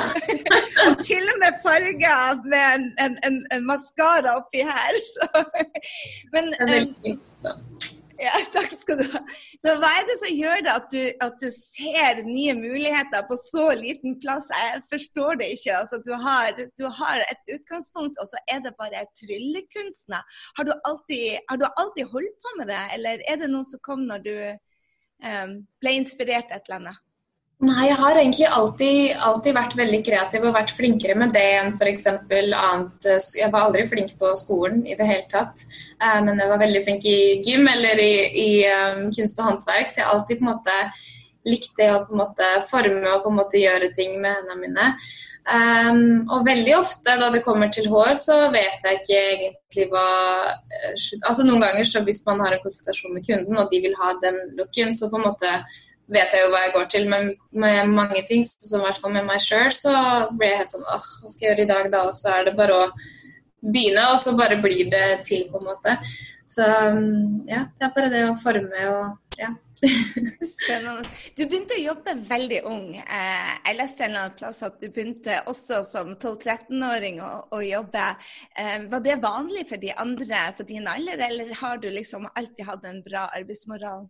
og 0.86 1.04
til 1.04 1.24
og 1.32 1.38
med 1.42 1.60
farga 1.64 2.16
med 2.52 2.64
en, 2.74 2.86
en, 3.04 3.18
en, 3.26 3.38
en 3.52 3.66
maskara 3.66 4.36
oppi 4.40 4.64
her. 4.66 5.00
Så. 5.12 5.44
Men 6.34 6.54
um, 6.62 7.20
ja, 8.20 8.32
takk 8.54 8.72
skal 8.74 9.00
du 9.00 9.04
ha. 9.12 9.20
Så 9.62 9.74
hva 9.80 9.90
er 9.98 10.06
det 10.08 10.16
som 10.20 10.32
gjør 10.32 10.62
det 10.64 10.72
at 10.72 10.88
du, 10.92 11.00
at 11.26 11.38
du, 11.42 11.46
ser 11.52 12.22
nye 12.26 12.54
muligheter 12.58 13.26
på 13.28 13.38
så 13.40 13.68
liten 13.78 14.16
plass? 14.22 14.48
Jeg 14.52 14.82
forstår 14.90 15.40
det 15.42 15.50
ikke. 15.56 15.78
Altså, 15.78 16.00
du, 16.06 16.12
har, 16.22 16.52
du 16.80 16.86
har 17.00 17.24
et 17.26 17.54
utgangspunkt, 17.56 18.18
og 18.22 18.30
så 18.30 18.42
er 18.52 18.62
det 18.64 18.76
bare 18.80 19.06
tryllekunstner. 19.20 20.38
Har 20.58 20.68
du, 20.68 20.74
alltid, 20.88 21.40
har 21.50 21.60
du 21.60 21.66
alltid 21.68 22.12
holdt 22.12 22.38
på 22.44 22.54
med 22.60 22.72
det, 22.72 22.84
eller 22.98 23.24
er 23.28 23.42
det 23.42 23.50
noe 23.52 23.66
som 23.68 23.82
kom 23.84 24.06
når 24.08 24.24
du 24.26 24.36
um, 25.24 25.58
ble 25.82 25.98
inspirert 26.00 26.50
et 26.50 26.62
eller 26.66 26.80
annet? 26.80 27.05
Nei, 27.64 27.86
jeg 27.88 27.96
har 27.96 28.18
egentlig 28.20 28.48
alltid, 28.52 29.12
alltid, 29.16 29.54
vært 29.56 29.74
veldig 29.78 30.00
kreativ 30.04 30.42
og 30.44 30.52
vært 30.58 30.74
flinkere 30.76 31.14
med 31.16 31.30
det 31.32 31.44
enn 31.56 31.70
f.eks. 31.72 32.02
annet 32.12 33.06
Jeg 33.08 33.48
var 33.48 33.62
aldri 33.64 33.86
flink 33.88 34.12
på 34.20 34.32
skolen 34.36 34.82
i 34.84 34.96
det 34.98 35.06
hele 35.08 35.24
tatt, 35.30 35.62
eh, 35.96 36.18
men 36.26 36.36
jeg 36.36 36.50
var 36.50 36.60
veldig 36.60 36.82
flink 36.84 37.06
i 37.08 37.18
gym 37.46 37.64
eller 37.72 38.02
i, 38.02 38.12
i 38.42 38.50
um, 38.68 39.06
kunst 39.08 39.40
og 39.40 39.48
håndverk, 39.48 39.88
så 39.88 40.02
jeg 40.02 40.04
har 40.04 40.18
alltid 40.18 40.42
på 40.42 40.44
en 40.44 40.50
måte 40.50 40.76
likt 41.46 41.72
det 41.80 41.88
å 41.94 42.02
på 42.04 42.12
en 42.12 42.20
måte 42.26 42.50
forme 42.68 43.14
og 43.14 43.24
på 43.24 43.32
en 43.32 43.40
måte 43.40 43.62
gjøre 43.62 43.88
ting 43.96 44.18
med 44.20 44.36
hendene 44.36 44.60
mine. 44.60 44.90
Um, 45.46 46.26
og 46.34 46.44
veldig 46.44 46.76
ofte 46.76 47.16
da 47.22 47.30
det 47.32 47.44
kommer 47.46 47.72
til 47.72 47.88
hår, 47.88 48.18
så 48.20 48.50
vet 48.52 48.84
jeg 48.84 49.00
ikke 49.00 49.24
egentlig 49.30 49.88
hva 49.92 50.06
eh, 50.50 50.92
Altså 51.22 51.46
Noen 51.46 51.62
ganger 51.62 51.88
så 51.88 52.04
hvis 52.04 52.24
man 52.26 52.42
har 52.44 52.56
en 52.56 52.64
konsultasjon 52.64 53.14
med 53.16 53.24
kunden 53.24 53.64
og 53.64 53.72
de 53.72 53.80
vil 53.84 53.94
ha 53.96 54.12
den 54.20 54.42
looken, 54.58 54.92
så 54.92 55.08
på 55.08 55.22
en 55.22 55.28
måte 55.30 55.56
vet 56.12 56.34
jeg 56.34 56.44
jo 56.44 56.52
hva 56.52 56.62
jeg 56.64 56.74
går 56.76 56.88
til 56.94 57.08
men 57.10 57.32
med 57.50 57.92
mange 57.92 58.22
ting. 58.28 58.44
som 58.44 58.80
i 58.80 58.86
hvert 58.86 59.00
fall 59.02 59.14
med 59.16 59.26
meg 59.26 59.42
sjøl 59.42 59.72
så 59.74 59.92
blir 60.32 60.52
jeg 60.52 60.62
helt 60.62 60.74
sånn 60.76 60.86
åh, 60.86 61.10
hva 61.22 61.32
skal 61.32 61.46
jeg 61.46 61.50
gjøre 61.50 61.66
i 61.66 61.72
dag 61.72 61.92
da? 61.92 62.06
Og 62.08 62.16
så 62.16 62.32
er 62.36 62.48
det 62.48 62.56
bare 62.58 62.80
å 62.84 62.88
begynne, 63.66 64.08
og 64.12 64.18
så 64.22 64.36
bare 64.38 64.60
blir 64.62 64.90
det 64.92 65.06
til, 65.26 65.46
på 65.50 65.60
en 65.60 65.70
måte. 65.72 65.96
Så 66.46 66.62
mm, 66.62 67.46
ja, 67.50 67.66
det 67.74 67.88
er 67.88 67.94
bare 67.94 68.12
det 68.12 68.26
å 68.28 68.36
forme 68.38 68.90
og 68.92 69.40
ja. 69.40 69.54
Spennende. 69.76 71.02
Du 71.36 71.42
begynte 71.44 71.76
å 71.76 71.82
jobbe 71.82 72.14
veldig 72.28 72.60
ung. 72.68 72.86
Eh, 72.96 73.50
jeg 73.66 73.76
leste 73.76 74.06
en 74.06 74.14
eller 74.14 74.22
annen 74.22 74.38
plass 74.38 74.62
at 74.64 74.78
du 74.80 74.86
begynte 74.88 75.36
også 75.50 75.82
som 75.84 76.14
12-13-åring 76.14 77.20
å, 77.20 77.30
å, 77.52 77.60
jobbe. 77.60 78.06
Eh, 78.56 78.86
var 78.92 79.04
det 79.04 79.18
vanlig 79.24 79.66
for 79.68 79.82
de 79.82 79.92
andre 79.92 80.46
på 80.56 80.66
din 80.70 80.88
alder, 80.88 81.20
eller 81.28 81.52
har 81.60 81.82
du 81.82 81.90
liksom 81.92 82.28
alltid 82.32 82.64
hatt 82.70 82.88
en 82.88 83.02
bra 83.04 83.26
arbeidsmoral? 83.36 84.06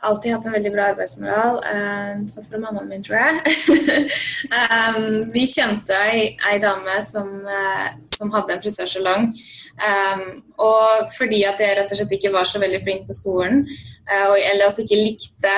Alltid 0.00 0.32
hatt 0.32 0.46
en 0.46 0.52
veldig 0.52 0.72
bra 0.72 0.88
arbeidsmoral. 0.92 1.60
Uh, 1.64 2.26
Fast 2.34 2.52
fra 2.52 2.60
mammaen 2.60 2.88
min, 2.90 3.02
tror 3.04 3.16
jeg. 3.18 3.36
um, 4.50 5.06
vi 5.34 5.46
kjente 5.50 5.96
ei, 6.10 6.26
ei 6.50 6.58
dame 6.62 6.98
som, 7.04 7.30
uh, 7.46 7.88
som, 8.14 8.32
hadde 8.34 8.56
en 8.56 8.62
frisørsalong. 8.64 9.30
Og 10.66 11.10
fordi 11.12 11.42
at 11.44 11.60
jeg 11.60 11.76
rett 11.76 11.90
og 11.92 11.98
slett 11.98 12.14
ikke 12.16 12.32
var 12.32 12.48
så 12.48 12.60
veldig 12.62 12.80
flink 12.84 13.02
på 13.08 13.16
skolen, 13.16 13.66
og 14.30 14.36
ellers 14.38 14.78
ikke 14.80 14.96
likte 14.96 15.52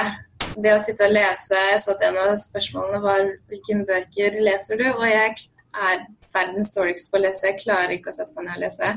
det 0.58 0.72
å 0.74 0.80
sitte 0.82 1.06
og 1.06 1.12
lese 1.14 1.60
Jeg 1.70 1.82
så 1.84 1.92
at 1.94 2.02
en 2.08 2.18
av 2.18 2.32
spørsmålene 2.40 2.98
var 3.04 3.28
hvilke 3.50 3.76
bøker 3.86 4.40
leser 4.42 4.80
du? 4.80 4.88
Og 4.90 5.04
jeg 5.06 5.36
er 5.78 6.02
verdens 6.34 6.72
dårligste 6.74 7.12
på 7.12 7.20
å 7.20 7.22
lese. 7.28 7.52
Jeg 7.52 7.60
klarer 7.62 7.94
ikke 7.94 8.10
å 8.10 8.16
sette 8.16 8.34
meg 8.34 8.48
ned 8.48 8.58
og 8.58 8.64
lese. 8.66 8.90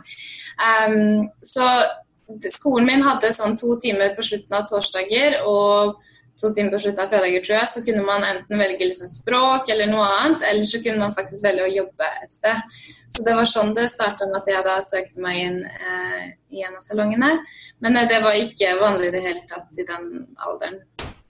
Så 1.54 1.68
skolen 2.54 2.88
min 2.89 3.04
hadde 3.06 3.33
sånn 3.36 3.57
to 3.60 3.75
timer 3.81 4.16
på 4.16 4.26
slutten 4.26 4.57
av 4.57 4.68
torsdager 4.69 5.42
og 5.47 6.00
to 6.42 6.50
timer 6.54 6.73
på 6.73 6.80
slutten 6.80 7.04
av 7.04 7.11
fredager, 7.11 7.44
tror 7.45 7.57
jeg. 7.57 7.69
Så 7.73 7.83
kunne 7.85 8.04
man 8.06 8.26
enten 8.26 8.61
velge 8.61 8.88
liksom 8.88 9.09
språk 9.09 9.69
eller 9.73 9.90
noe 9.92 10.07
annet, 10.18 10.45
eller 10.50 10.68
så 10.68 10.81
kunne 10.83 11.04
man 11.04 11.16
faktisk 11.18 11.45
velge 11.45 11.68
å 11.68 11.73
jobbe 11.76 12.09
et 12.23 12.35
sted. 12.35 12.78
Så 13.11 13.26
det 13.28 13.35
var 13.38 13.50
sånn 13.50 13.73
det 13.78 13.90
starta 13.92 14.28
med 14.30 14.40
at 14.42 14.52
jeg 14.54 14.66
da 14.68 14.78
søkte 14.85 15.23
meg 15.23 15.42
inn 15.45 15.59
eh, 15.68 16.30
i 16.56 16.64
en 16.66 16.78
av 16.80 16.85
salongene. 16.85 17.33
Men 17.83 18.00
eh, 18.00 18.07
det 18.09 18.21
var 18.23 18.40
ikke 18.40 18.78
vanlig 18.81 19.11
i 19.11 19.16
det 19.18 19.26
hele 19.28 19.45
tatt 19.50 19.81
i 19.81 19.88
den 19.88 20.07
alderen. 20.38 20.81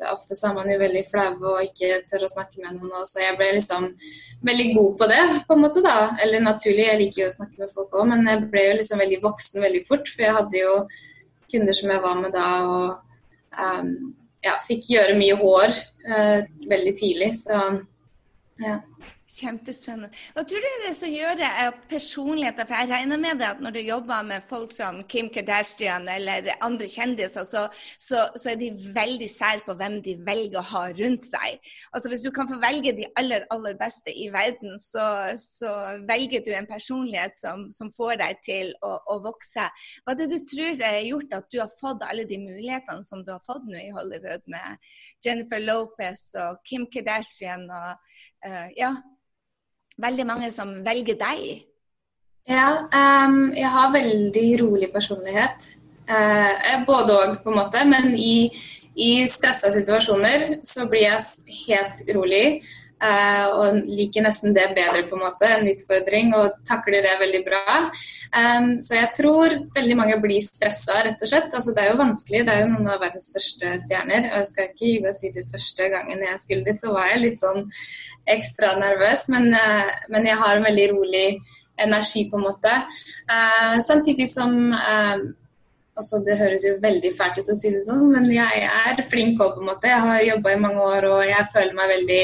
Ofte 0.09 0.35
så 0.37 0.49
er 0.49 0.57
man 0.57 0.69
jo 0.71 0.79
veldig 0.81 1.03
flau 1.09 1.29
og 1.53 1.61
ikke 1.65 2.01
tør 2.09 2.25
å 2.25 2.31
snakke 2.31 2.63
med 2.63 2.79
noen. 2.79 3.05
Så 3.07 3.21
jeg 3.21 3.37
ble 3.37 3.51
liksom 3.57 3.87
veldig 4.47 4.67
god 4.75 4.97
på 4.97 5.09
det, 5.11 5.21
på 5.47 5.57
en 5.57 5.63
måte 5.65 5.83
da. 5.85 5.97
Eller 6.23 6.43
naturlig, 6.43 6.87
jeg 6.87 7.01
liker 7.03 7.23
jo 7.23 7.29
å 7.29 7.35
snakke 7.35 7.61
med 7.61 7.73
folk 7.75 7.93
òg, 7.93 8.09
men 8.09 8.25
jeg 8.31 8.43
ble 8.53 8.65
jo 8.69 8.79
liksom 8.79 9.03
veldig 9.03 9.21
voksen 9.25 9.67
veldig 9.67 9.83
fort. 9.87 10.09
For 10.09 10.25
jeg 10.25 10.37
hadde 10.39 10.63
jo 10.63 10.75
kunder 11.51 11.77
som 11.77 11.93
jeg 11.93 12.03
var 12.07 12.19
med 12.19 12.35
da, 12.35 12.49
og 12.71 13.57
um, 13.59 13.89
ja, 14.41 14.55
fikk 14.65 14.89
gjøre 14.93 15.17
mye 15.19 15.37
hår 15.41 15.73
uh, 16.09 16.39
veldig 16.71 16.95
tidlig. 16.97 17.33
Så 17.43 17.59
ja. 18.61 18.79
Kjempespennende. 19.41 20.11
Hva 20.35 20.43
tror 20.47 20.63
du 20.63 20.69
det 20.83 20.89
er 20.91 20.97
som 20.97 21.13
gjør 21.13 21.37
det 21.39 21.49
er 21.63 21.77
personligheter? 21.89 22.67
For 22.69 22.77
jeg 22.77 22.91
regner 22.91 23.21
med 23.21 23.41
det 23.41 23.47
at 23.47 23.63
når 23.63 23.75
du 23.75 23.81
jobber 23.81 24.27
med 24.27 24.47
folk 24.49 24.73
som 24.75 25.01
Kim 25.11 25.29
Kardashian 25.33 26.07
eller 26.11 26.51
andre 26.61 26.89
kjendiser, 26.91 27.47
så, 27.47 27.65
så, 27.97 28.27
så 28.35 28.53
er 28.53 28.59
de 28.61 28.69
veldig 28.95 29.29
sære 29.31 29.65
på 29.65 29.75
hvem 29.79 29.99
de 30.05 30.15
velger 30.27 30.59
å 30.61 30.65
ha 30.71 30.83
rundt 30.97 31.27
seg. 31.27 31.71
Altså 31.91 32.11
Hvis 32.11 32.25
du 32.25 32.31
kan 32.35 32.49
få 32.49 32.59
velge 32.61 32.93
de 32.97 33.07
aller, 33.19 33.45
aller 33.53 33.77
beste 33.79 34.13
i 34.13 34.29
verden, 34.33 34.77
så, 34.81 35.05
så 35.41 35.71
velger 36.09 36.45
du 36.45 36.51
en 36.55 36.69
personlighet 36.69 37.37
som, 37.39 37.67
som 37.73 37.91
får 37.95 38.19
deg 38.21 38.41
til 38.45 38.73
å, 38.85 38.95
å, 39.09 39.19
vokse. 39.25 39.67
Hva 40.03 40.15
er 40.15 40.21
det 40.21 40.29
du 40.33 40.39
tror 40.51 40.85
har 40.85 40.99
gjort 41.05 41.37
at 41.37 41.49
du 41.53 41.59
har 41.61 41.71
fått 41.79 42.05
alle 42.07 42.25
de 42.29 42.39
mulighetene 42.41 43.05
som 43.05 43.25
du 43.25 43.33
har 43.33 43.41
fått 43.45 43.65
nå 43.69 43.79
i 43.79 43.93
Hollywood 43.95 44.45
med 44.51 44.91
Jennifer 45.25 45.61
Lopez 45.61 46.29
og 46.41 46.61
Kim 46.67 46.87
Kardashian 46.91 47.67
og 47.69 47.95
uh, 48.45 48.69
ja, 48.77 48.95
veldig 50.01 50.25
mange 50.27 50.49
som 50.53 50.73
velger 50.85 51.19
deg? 51.19 51.61
Ja, 52.49 52.87
um, 52.89 53.51
jeg 53.53 53.69
har 53.69 53.93
veldig 53.93 54.47
rolig 54.63 54.91
personlighet. 54.93 55.67
Uh, 56.09 56.83
både 56.87 57.15
òg, 57.15 57.35
på 57.43 57.51
en 57.51 57.59
måte. 57.59 57.83
Men 57.87 58.15
i, 58.17 58.49
i 58.95 59.11
stressa 59.29 59.71
situasjoner 59.73 60.63
så 60.67 60.87
blir 60.91 61.07
jeg 61.07 61.61
helt 61.67 62.03
rolig. 62.17 62.45
Uh, 63.01 63.45
og 63.57 63.77
liker 63.89 64.21
nesten 64.21 64.53
det 64.53 64.67
bedre, 64.77 65.01
på 65.09 65.15
en 65.17 65.23
måte, 65.23 65.47
en 65.49 65.65
utfordring, 65.71 66.35
og 66.37 66.59
takler 66.69 67.01
det 67.01 67.15
veldig 67.17 67.39
bra. 67.47 67.77
Um, 68.29 68.75
så 68.85 68.99
jeg 68.99 69.09
tror 69.15 69.55
veldig 69.73 69.97
mange 69.97 70.19
blir 70.21 70.43
stressa, 70.45 70.99
rett 71.07 71.23
og 71.25 71.31
slett. 71.31 71.49
Altså, 71.49 71.73
det 71.73 71.81
er 71.81 71.89
jo 71.89 72.01
vanskelig, 72.03 72.43
det 72.45 72.53
er 72.53 72.61
jo 72.61 72.69
noen 72.75 72.91
av 72.93 73.01
verdens 73.01 73.31
største 73.33 73.73
stjerner. 73.87 74.29
Og 74.29 74.43
jeg 74.43 74.51
skal 74.51 74.69
ikke 74.69 74.91
gi 74.91 75.15
si 75.17 75.33
det 75.33 75.47
første 75.49 75.89
gangen 75.95 76.21
jeg 76.27 76.43
skulle 76.45 76.67
dit, 76.69 76.83
så 76.83 76.93
var 76.93 77.09
jeg 77.09 77.23
litt 77.25 77.41
sånn 77.41 77.65
ekstra 78.29 78.75
nervøs, 78.83 79.25
men, 79.33 79.49
uh, 79.49 79.91
men 80.13 80.29
jeg 80.29 80.37
har 80.43 80.61
en 80.61 80.69
veldig 80.69 80.87
rolig 80.93 81.25
energi, 81.81 82.27
på 82.29 82.37
en 82.37 82.47
måte. 82.51 82.79
Uh, 83.25 83.81
samtidig 83.81 84.29
som 84.29 84.57
Altså, 86.01 86.21
det 86.23 86.37
høres 86.39 86.63
jo 86.63 86.77
veldig 86.81 87.09
fælt 87.13 87.41
ut 87.41 87.49
å 87.51 87.55
si 87.59 87.69
det 87.69 87.81
sånn, 87.83 88.05
men 88.13 88.29
jeg 88.31 88.61
er 88.63 89.01
flink 89.11 89.41
òg, 89.43 89.57
på 89.57 89.61
en 89.61 89.67
måte. 89.67 89.89
Jeg 89.91 89.99
har 90.01 90.23
jobba 90.23 90.53
i 90.53 90.61
mange 90.63 90.85
år, 90.87 91.07
og 91.11 91.19
jeg 91.27 91.49
føler 91.51 91.75
meg 91.77 91.91
veldig 91.91 92.21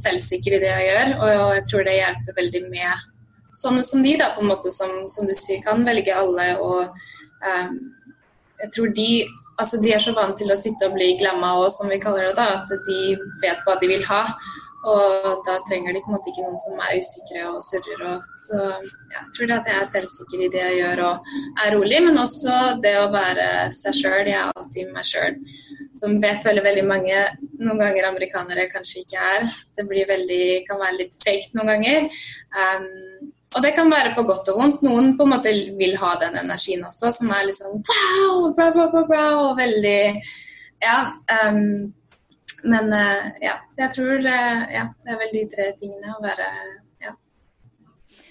selvsikker 0.00 0.56
i 0.56 0.62
det 0.62 0.70
jeg 0.70 0.86
gjør. 0.90 1.10
Og 1.20 1.50
jeg 1.58 1.64
tror 1.70 1.86
det 1.86 1.98
hjelper 1.98 2.38
veldig 2.38 2.62
med 2.70 3.10
sånne 3.54 3.84
som 3.86 4.02
de, 4.02 4.16
da, 4.18 4.32
på 4.34 4.42
en 4.42 4.50
måte, 4.50 4.72
som, 4.74 5.04
som 5.10 5.28
du 5.28 5.34
sier, 5.36 5.62
kan 5.64 5.84
velge 5.86 6.14
alle. 6.16 6.48
Og 6.58 6.82
eh, 7.46 7.72
jeg 8.64 8.72
tror 8.76 8.94
de 8.96 9.08
altså 9.54 9.78
de 9.78 9.92
er 9.94 10.02
så 10.02 10.14
vant 10.16 10.34
til 10.38 10.50
å 10.50 10.58
sitte 10.58 10.88
og 10.88 10.96
bli 10.96 11.12
glemma 11.20 11.52
og 11.60 11.68
som 11.70 11.86
vi 11.86 12.00
kaller 12.02 12.26
det 12.26 12.34
da, 12.40 12.46
at 12.58 12.72
de 12.88 13.14
vet 13.42 13.60
hva 13.66 13.76
de 13.78 13.90
vil 13.90 14.02
ha. 14.08 14.22
Og 14.84 15.44
da 15.46 15.56
trenger 15.68 15.94
de 15.94 16.02
på 16.04 16.10
en 16.10 16.16
måte 16.16 16.30
ikke 16.30 16.44
noen 16.44 16.60
som 16.60 16.80
er 16.84 16.98
usikre 17.00 17.44
og 17.50 17.60
surrer. 17.64 18.02
Og, 18.10 18.26
så 18.44 18.60
ja, 18.60 19.20
jeg 19.20 19.30
tror 19.36 19.50
det 19.50 19.56
at 19.56 19.70
jeg 19.70 19.80
er 19.80 19.90
selvsikker 19.92 20.44
i 20.44 20.50
det 20.52 20.62
jeg 20.62 20.80
gjør 20.80 21.04
og 21.08 21.30
er 21.64 21.76
rolig, 21.76 22.00
men 22.04 22.20
også 22.20 22.58
det 22.84 22.94
å 23.00 23.08
være 23.14 23.48
seg 23.76 23.98
sjøl. 24.00 24.28
Jeg 24.28 24.40
er 24.40 24.52
alltid 24.52 24.92
meg 24.92 25.08
sjøl. 25.08 25.38
Som 25.96 26.18
jeg 26.20 26.42
føler 26.44 26.66
veldig 26.66 26.86
mange 26.90 27.22
noen 27.60 27.80
ganger 27.80 28.10
amerikanere 28.10 28.68
kanskje 28.72 29.04
ikke 29.04 29.30
er. 29.36 29.48
Det 29.78 29.86
blir 29.88 30.10
veldig, 30.10 30.44
kan 30.68 30.82
være 30.82 31.00
litt 31.00 31.16
fake 31.22 31.56
noen 31.56 31.72
ganger. 31.74 32.08
Um, 32.54 33.32
og 33.54 33.62
det 33.62 33.74
kan 33.76 33.90
være 33.90 34.14
på 34.16 34.24
godt 34.26 34.48
og 34.50 34.60
vondt. 34.60 34.80
Noen 34.84 35.12
på 35.18 35.24
en 35.24 35.32
måte 35.36 35.52
vil 35.78 35.94
ha 36.02 36.14
den 36.20 36.40
energien 36.42 36.82
også, 36.84 37.12
som 37.14 37.30
er 37.32 37.46
liksom 37.48 37.78
wow, 37.78 38.48
bra, 38.56 38.70
bra, 38.74 38.88
bra, 38.92 39.04
bra, 39.10 39.26
og 39.46 39.60
veldig 39.60 40.00
Ja. 40.84 41.14
Um, 41.30 41.94
men 42.64 42.92
eh, 42.92 43.28
ja, 43.44 43.58
så 43.70 43.86
jeg 43.86 43.94
tror 43.98 44.24
ja, 44.24 44.88
det 45.04 45.12
er 45.12 45.20
vel 45.20 45.36
de 45.36 45.44
tre 45.52 45.68
tingene 45.80 46.16
å 46.16 46.22
være. 46.24 46.48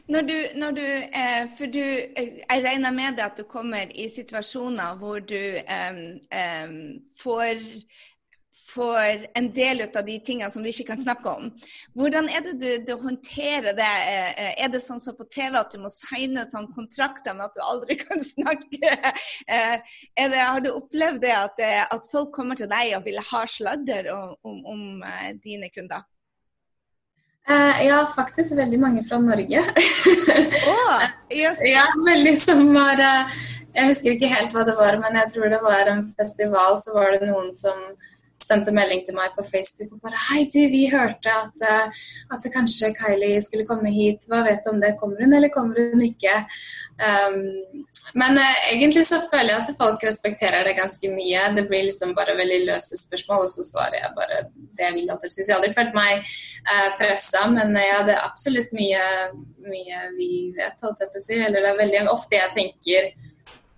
Når 0.08 0.22
du, 0.22 0.34
når 0.56 0.72
du 0.72 0.82
eh, 0.82 1.50
For 1.58 1.66
du, 1.66 1.80
eh, 1.80 2.40
jeg 2.52 2.64
regner 2.66 2.92
med 2.92 3.20
at 3.20 3.38
du 3.38 3.44
kommer 3.44 3.92
i 3.96 4.10
situasjoner 4.10 4.98
hvor 5.00 5.20
du 5.20 5.60
um, 5.64 6.02
um, 6.28 6.74
får 7.20 7.62
for 8.64 9.26
en 9.34 9.52
del 9.54 9.82
av 9.82 10.06
de 10.06 10.16
tingene 10.24 10.52
som 10.52 10.64
du 10.64 10.70
ikke 10.72 10.88
kan 10.94 11.02
snakke 11.02 11.32
om. 11.32 11.50
Hvordan 11.98 12.30
er 12.32 12.46
det 12.46 12.54
du, 12.62 12.70
du 12.88 12.94
håndterer 13.02 13.76
det? 13.76 13.90
Eh, 14.10 14.54
er 14.64 14.72
det 14.72 14.82
sånn 14.84 15.02
som 15.04 15.18
på 15.18 15.28
TV 15.34 15.58
at 15.60 15.74
du 15.74 15.82
må 15.84 15.92
signe 15.92 16.46
sånn 16.50 16.70
kontrakter 16.76 17.36
med 17.36 17.50
at 17.50 17.58
du 17.58 17.64
aldri 17.66 17.98
kan 18.06 18.22
snakke? 18.24 18.94
Eh, 19.48 19.76
det, 20.16 20.40
har 20.40 20.64
du 20.64 20.72
opplevd 20.74 21.22
det 21.26 21.36
at, 21.36 21.60
eh, 21.60 21.84
at, 21.84 22.10
folk 22.14 22.34
kommer 22.36 22.60
til 22.60 22.70
deg 22.72 22.96
og 22.98 23.08
vil 23.08 23.20
ha 23.32 23.44
sladder 23.50 24.10
om, 24.14 24.36
om, 24.46 24.60
om 24.74 24.84
dine 25.44 25.70
kunder? 25.74 26.08
ja, 27.84 27.98
faktisk 28.08 28.54
veldig 28.56 28.78
mange 28.80 29.02
fra 29.04 29.18
Norge. 29.20 29.60
oh, 29.60 31.02
yes. 31.42 31.60
Ja, 31.68 31.84
veldig 32.06 32.38
som 32.40 32.70
var 32.72 33.02
Jeg 33.02 33.90
husker 33.90 34.14
ikke 34.14 34.30
helt 34.32 34.56
hva 34.56 34.64
det 34.64 34.78
var, 34.78 34.96
men 35.02 35.18
jeg 35.20 35.34
tror 35.34 35.52
det 35.52 35.60
var 35.66 35.92
en 35.92 36.06
festival, 36.16 36.78
så 36.80 36.96
var 36.96 37.18
det 37.18 37.28
noen 37.28 37.52
som 37.58 37.82
sendte 38.48 38.74
melding 38.76 39.04
til 39.06 39.18
meg 39.18 39.34
på 39.38 39.46
Facebook 39.48 39.96
og 39.96 40.04
bare 40.04 40.22
Hei, 40.30 40.44
du, 40.52 40.60
vi 40.72 40.86
hørte 40.92 41.32
at, 41.32 41.66
uh, 41.66 42.04
at 42.36 42.52
kanskje 42.54 42.94
Kylie 42.98 43.42
skulle 43.44 43.68
komme 43.68 43.92
hit. 43.94 44.28
Hva 44.30 44.44
vet 44.48 44.64
du 44.66 44.74
om 44.74 44.82
det? 44.84 44.96
Kommer 45.00 45.24
hun, 45.24 45.34
eller 45.34 45.54
kommer 45.54 45.80
hun 45.80 46.06
ikke? 46.06 46.36
Um, 46.94 47.84
men 48.20 48.38
uh, 48.38 48.60
egentlig 48.72 49.06
så 49.08 49.22
føler 49.32 49.54
jeg 49.54 49.62
at 49.64 49.80
folk 49.80 50.04
respekterer 50.06 50.68
det 50.68 50.78
ganske 50.78 51.10
mye. 51.14 51.48
Det 51.56 51.66
blir 51.70 51.88
liksom 51.88 52.14
bare 52.18 52.38
veldig 52.38 52.62
løse 52.68 53.00
spørsmål, 53.00 53.48
og 53.48 53.54
så 53.54 53.66
svarer 53.68 54.00
jeg 54.02 54.16
bare 54.18 54.40
det 54.54 54.88
jeg 54.88 54.98
vil. 55.00 55.12
at 55.14 55.28
Jeg 55.30 55.48
har 55.50 55.60
aldri 55.60 55.74
følt 55.78 55.98
meg 55.98 56.34
uh, 56.70 56.90
pressa, 57.00 57.46
men 57.52 57.76
uh, 57.78 57.84
ja, 57.84 58.00
det 58.08 58.18
er 58.18 58.26
absolutt 58.28 58.74
mye, 58.78 59.04
mye 59.66 60.08
vi 60.18 60.32
vet, 60.58 60.84
holdt 60.84 61.06
jeg 61.06 61.14
på 61.14 61.22
å 61.22 61.28
si. 61.28 61.40
Eller 61.40 61.64
det 61.64 61.72
er 61.72 61.84
veldig 61.84 62.04
ofte 62.14 62.40
jeg 62.40 62.58
tenker 62.60 63.14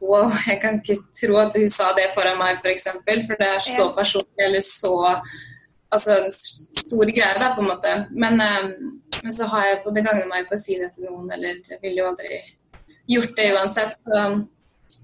Wow, 0.02 0.30
jeg 0.52 0.60
kan 0.62 0.80
ikke 0.82 0.98
tro 1.20 1.40
at 1.42 1.58
hun 1.58 1.70
sa 1.72 1.92
det 1.98 2.12
foran 2.16 2.40
meg, 2.40 2.58
f.eks. 2.58 2.64
For, 2.64 2.72
eksempel, 2.74 3.25
for 3.28 3.42
det 3.42 3.52
er 3.56 3.64
så 3.64 3.90
personlig 3.98 4.50
eller 4.50 4.66
så 4.66 4.96
Altså 5.94 6.16
en 6.18 6.32
stor 6.34 7.08
greie, 7.08 7.36
da, 7.40 7.52
på 7.56 7.62
en 7.62 7.70
måte. 7.70 7.92
Men, 8.12 8.42
um, 8.42 8.72
men 9.24 9.32
så 9.32 9.46
har 9.48 9.68
jeg 9.68 9.78
på 9.84 9.94
det 9.96 10.02
gagner 10.04 10.25
meg 10.28 10.44
ikke 10.44 10.58
å 10.58 10.60
si 10.60 10.75
det 10.82 10.90
til 10.92 11.06
noen, 11.08 11.30
eller 11.32 11.62
jeg 11.62 11.78
ville 11.80 12.02
jo 12.02 12.08
aldri 12.10 12.40
gjort 13.14 13.36
det 13.38 13.46
uansett. 13.54 13.94
Så, 14.10 14.24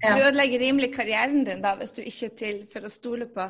ja. 0.02 0.16
Du 0.18 0.26
ødelegger 0.26 0.60
rimelig 0.60 0.90
karrieren 0.96 1.46
din 1.46 1.62
da, 1.64 1.76
hvis 1.78 1.94
du 1.96 2.02
ikke 2.02 2.28
er 2.28 2.34
til 2.42 2.58
for 2.74 2.84
å 2.84 2.92
stole 2.92 3.30
på. 3.30 3.46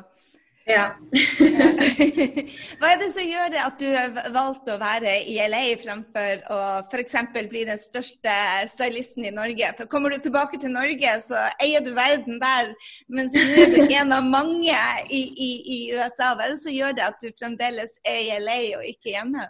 Ja. 0.63 0.93
Hva 2.79 2.91
er 2.93 2.99
det 3.01 3.09
som 3.11 3.25
gjør 3.27 3.49
det 3.51 3.59
at 3.59 3.81
du 3.81 3.87
valgte 4.31 4.75
å 4.75 4.79
være 4.79 5.17
i 5.27 5.35
LA 5.51 5.63
fremfor 5.81 6.45
å 6.55 6.59
f.eks. 6.87 7.17
bli 7.51 7.65
den 7.67 7.79
største 7.79 8.35
stylisten 8.71 9.27
i 9.27 9.33
Norge? 9.35 9.73
For 9.77 9.91
Kommer 9.91 10.15
du 10.15 10.23
tilbake 10.23 10.59
til 10.61 10.71
Norge, 10.71 11.17
så 11.25 11.41
eier 11.63 11.83
du 11.83 11.91
verden 11.97 12.39
der, 12.39 12.71
mens 13.11 13.35
du 13.35 13.43
er 13.43 13.91
en 13.99 14.15
av 14.15 14.23
mange 14.23 14.77
i, 15.09 15.19
i, 15.19 15.51
i, 15.59 15.81
USA. 15.97 16.31
Hva 16.31 16.47
er 16.47 16.55
det 16.55 16.63
som 16.63 16.77
gjør 16.77 16.95
det 16.95 17.07
at 17.09 17.19
du 17.19 17.27
fremdeles 17.35 17.99
er 18.07 18.21
i 18.23 18.39
LA 18.39 18.59
og 18.79 18.87
ikke 18.87 19.17
hjemme? 19.17 19.49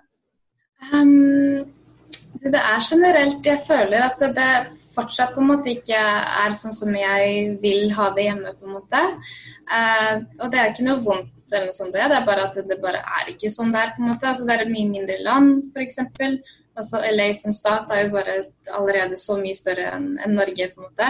Um, 0.90 1.70
det 2.42 2.60
er 2.60 2.80
generelt 2.90 3.46
Jeg 3.46 3.62
føler 3.68 4.08
at 4.08 4.24
det 4.36 4.54
fortsatt 4.94 5.34
på 5.34 5.42
en 5.42 5.50
måte 5.50 5.72
ikke 5.74 5.98
er 5.98 6.56
sånn 6.58 6.76
som 6.76 6.96
jeg 6.96 7.58
vil 7.62 7.94
ha 7.98 8.10
det 8.16 8.28
hjemme. 8.28 8.54
på 8.60 8.68
en 8.68 8.76
måte. 8.78 9.02
Eh, 9.78 10.16
og 10.40 10.52
det 10.52 10.60
er 10.60 10.72
ikke 10.72 10.88
noe 10.88 11.02
vondt, 11.02 11.46
eller 11.52 11.70
noe 11.70 11.78
sånt, 11.78 11.94
det 11.96 12.04
er 12.04 12.28
bare 12.28 12.48
at 12.50 12.60
det 12.70 12.80
bare 12.82 13.02
er 13.02 13.32
ikke 13.34 13.52
sånn 13.54 13.74
der. 13.74 13.94
på 13.96 14.04
en 14.04 14.12
måte. 14.12 14.30
Altså, 14.30 14.46
det 14.46 14.56
er 14.56 14.66
et 14.66 14.74
mye 14.74 14.90
mindre 14.90 15.18
land, 15.26 15.72
f.eks. 15.74 16.00
Altså, 16.74 17.02
LA 17.06 17.30
som 17.38 17.54
stat 17.54 17.92
er 17.94 18.06
jo 18.06 18.16
bare 18.16 18.38
allerede 18.74 19.18
så 19.22 19.38
mye 19.38 19.58
større 19.58 19.92
enn 19.94 20.18
en 20.26 20.36
Norge. 20.38 20.72
på 20.74 20.82
en 20.82 20.90
måte. 20.90 21.10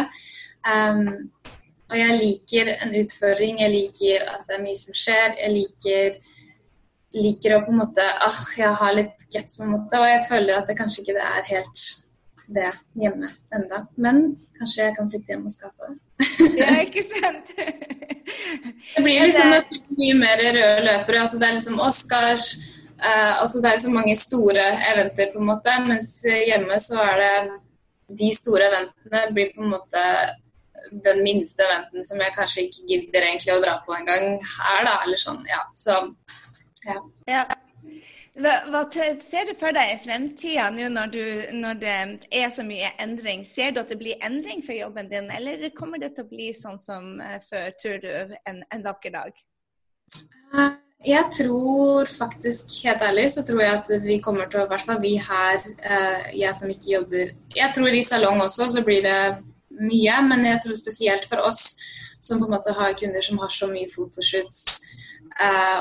Um, 0.63 1.31
og 1.91 1.99
jeg 1.99 2.19
liker 2.19 2.69
en 2.81 2.95
utfordring, 2.97 3.59
jeg 3.61 3.71
liker 3.71 4.23
at 4.31 4.47
det 4.47 4.55
er 4.57 4.63
mye 4.63 4.79
som 4.79 4.95
skjer. 4.97 5.35
Jeg 5.39 5.51
liker, 5.53 6.15
liker 7.13 7.57
å 7.57 7.63
på 7.65 7.73
en 7.73 7.81
måte 7.83 8.05
ah, 8.25 8.39
jeg 8.57 8.71
har 8.79 8.95
litt 8.95 9.27
guts, 9.29 9.57
på 9.59 9.67
en 9.67 9.75
måte. 9.75 9.99
Og 9.99 10.09
jeg 10.09 10.23
føler 10.29 10.57
at 10.57 10.69
det 10.69 10.77
kanskje 10.79 11.03
ikke 11.03 11.17
det 11.19 11.27
er 11.27 11.51
helt 11.51 11.83
det 12.53 12.69
hjemme 12.99 13.29
enda. 13.55 13.85
Men 13.95 14.21
kanskje 14.57 14.87
jeg 14.87 14.95
kan 14.97 15.09
flytte 15.11 15.33
hjem 15.33 15.47
og 15.47 15.53
skape 15.53 15.89
det. 15.89 15.97
ja, 16.61 16.69
ikke 16.83 17.03
sant? 17.05 17.51
det 17.55 19.03
blir 19.03 19.25
liksom 19.27 19.53
det... 19.53 19.81
mye 19.97 20.19
mer 20.19 20.43
røde 20.43 20.85
løpere. 20.87 21.23
Altså, 21.23 21.39
det 21.39 21.49
er 21.49 21.57
liksom 21.57 21.81
Oscars 21.83 22.47
uh, 22.99 23.41
altså, 23.41 23.61
Det 23.63 23.71
er 23.71 23.83
så 23.85 23.91
mange 23.93 24.15
store 24.19 24.69
eventer, 24.91 25.33
på 25.33 25.41
en 25.41 25.51
måte. 25.51 25.75
Mens 25.87 26.15
hjemme 26.25 26.79
så 26.81 27.01
er 27.03 27.21
det 27.23 27.35
De 28.23 28.31
store 28.35 28.69
eventene 28.69 29.27
blir 29.33 29.53
på 29.55 29.63
en 29.63 29.75
måte 29.77 30.07
den 31.03 31.23
minste 31.25 31.63
eventen 31.65 32.03
som 32.05 32.19
jeg 32.21 32.35
kanskje 32.35 32.65
ikke 32.67 32.87
gidder 32.89 33.23
egentlig 33.25 33.53
å 33.55 33.61
dra 33.63 33.77
på 33.85 33.95
en 33.95 34.05
gang 34.05 34.25
her, 34.37 34.83
da. 34.85 34.97
Eller 35.05 35.21
sånn, 35.21 35.41
ja. 35.49 35.63
Så 35.73 35.95
ja. 36.85 36.99
ja. 37.29 37.43
Hva, 38.33 38.53
hva 38.73 38.81
ser 39.21 39.45
du 39.45 39.53
for 39.59 39.75
deg 39.75 39.91
i 39.93 39.97
fremtida 40.01 40.69
nå 40.73 40.87
når, 40.89 41.11
du, 41.13 41.25
når, 41.59 41.81
det 41.81 41.97
er 42.33 42.47
så 42.53 42.65
mye 42.65 42.89
endring? 43.03 43.43
Ser 43.45 43.75
du 43.75 43.81
at 43.83 43.91
det 43.93 43.99
blir 44.01 44.21
endring 44.25 44.63
for 44.65 44.73
jobben 44.73 45.11
din, 45.11 45.29
eller 45.29 45.67
kommer 45.77 46.01
det 46.01 46.15
til 46.15 46.25
å 46.25 46.31
bli 46.31 46.49
sånn 46.57 46.79
som 46.81 47.19
eh, 47.21 47.37
før, 47.45 47.69
tror 47.81 48.01
du, 48.01 48.09
en, 48.49 48.63
en 48.73 48.87
vakker 48.87 49.13
dag? 49.13 49.37
Eh, 50.55 50.73
jeg 51.03 51.29
tror 51.37 52.09
faktisk, 52.09 52.73
helt 52.87 53.05
ærlig, 53.05 53.27
så 53.35 53.45
tror 53.45 53.61
jeg 53.61 53.77
at 53.77 53.93
vi 54.01 54.17
kommer 54.23 54.49
til 54.49 54.63
å, 54.63 54.65
i 54.65 54.71
hvert 54.71 54.87
fall 54.87 55.01
vi 55.03 55.13
her, 55.21 55.61
eh, 55.83 56.29
jeg 56.39 56.57
som 56.57 56.71
ikke 56.73 56.93
jobber 56.95 57.33
Jeg 57.53 57.75
tror 57.75 57.93
i 57.93 58.05
salong 58.07 58.41
også 58.41 58.71
så 58.77 58.85
blir 58.87 59.05
det 59.05 59.19
mye, 59.77 60.21
men 60.25 60.47
jeg 60.47 60.63
tror 60.63 60.79
spesielt 60.79 61.29
for 61.29 61.43
oss 61.45 61.75
som 62.23 62.39
på 62.39 62.47
en 62.47 62.55
måte 62.55 62.73
har 62.73 62.97
kunder 62.97 63.21
som 63.21 63.41
har 63.43 63.51
så 63.53 63.67
mye 63.69 63.91
fotoshoots 63.91 64.79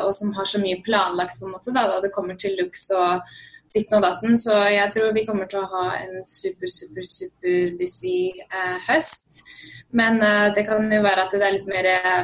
og 0.02 0.10
som 0.16 0.32
har 0.36 0.48
så 0.48 0.58
mye 0.62 0.80
planlagt 0.84 1.38
på 1.38 1.46
en 1.46 1.52
måte 1.52 1.74
da, 1.74 1.82
da 1.90 1.98
det 2.00 2.12
kommer 2.14 2.38
til 2.40 2.54
looks 2.56 2.86
og 2.96 3.20
ditten 3.74 3.98
og 3.98 4.04
datten. 4.04 4.36
Så 4.38 4.56
jeg 4.72 4.92
tror 4.94 5.14
vi 5.16 5.24
kommer 5.28 5.48
til 5.50 5.62
å 5.62 5.70
ha 5.72 5.86
en 6.02 6.20
super, 6.28 6.70
super, 6.70 7.06
super 7.08 7.74
busy 7.78 8.32
eh, 8.44 8.76
høst. 8.88 9.42
Men 9.96 10.20
eh, 10.22 10.52
det 10.56 10.66
kan 10.68 10.86
jo 10.92 11.02
være 11.04 11.26
at 11.26 11.34
det 11.36 11.46
er 11.46 11.56
litt 11.56 11.70
mer 11.70 11.88
eh, 11.92 12.22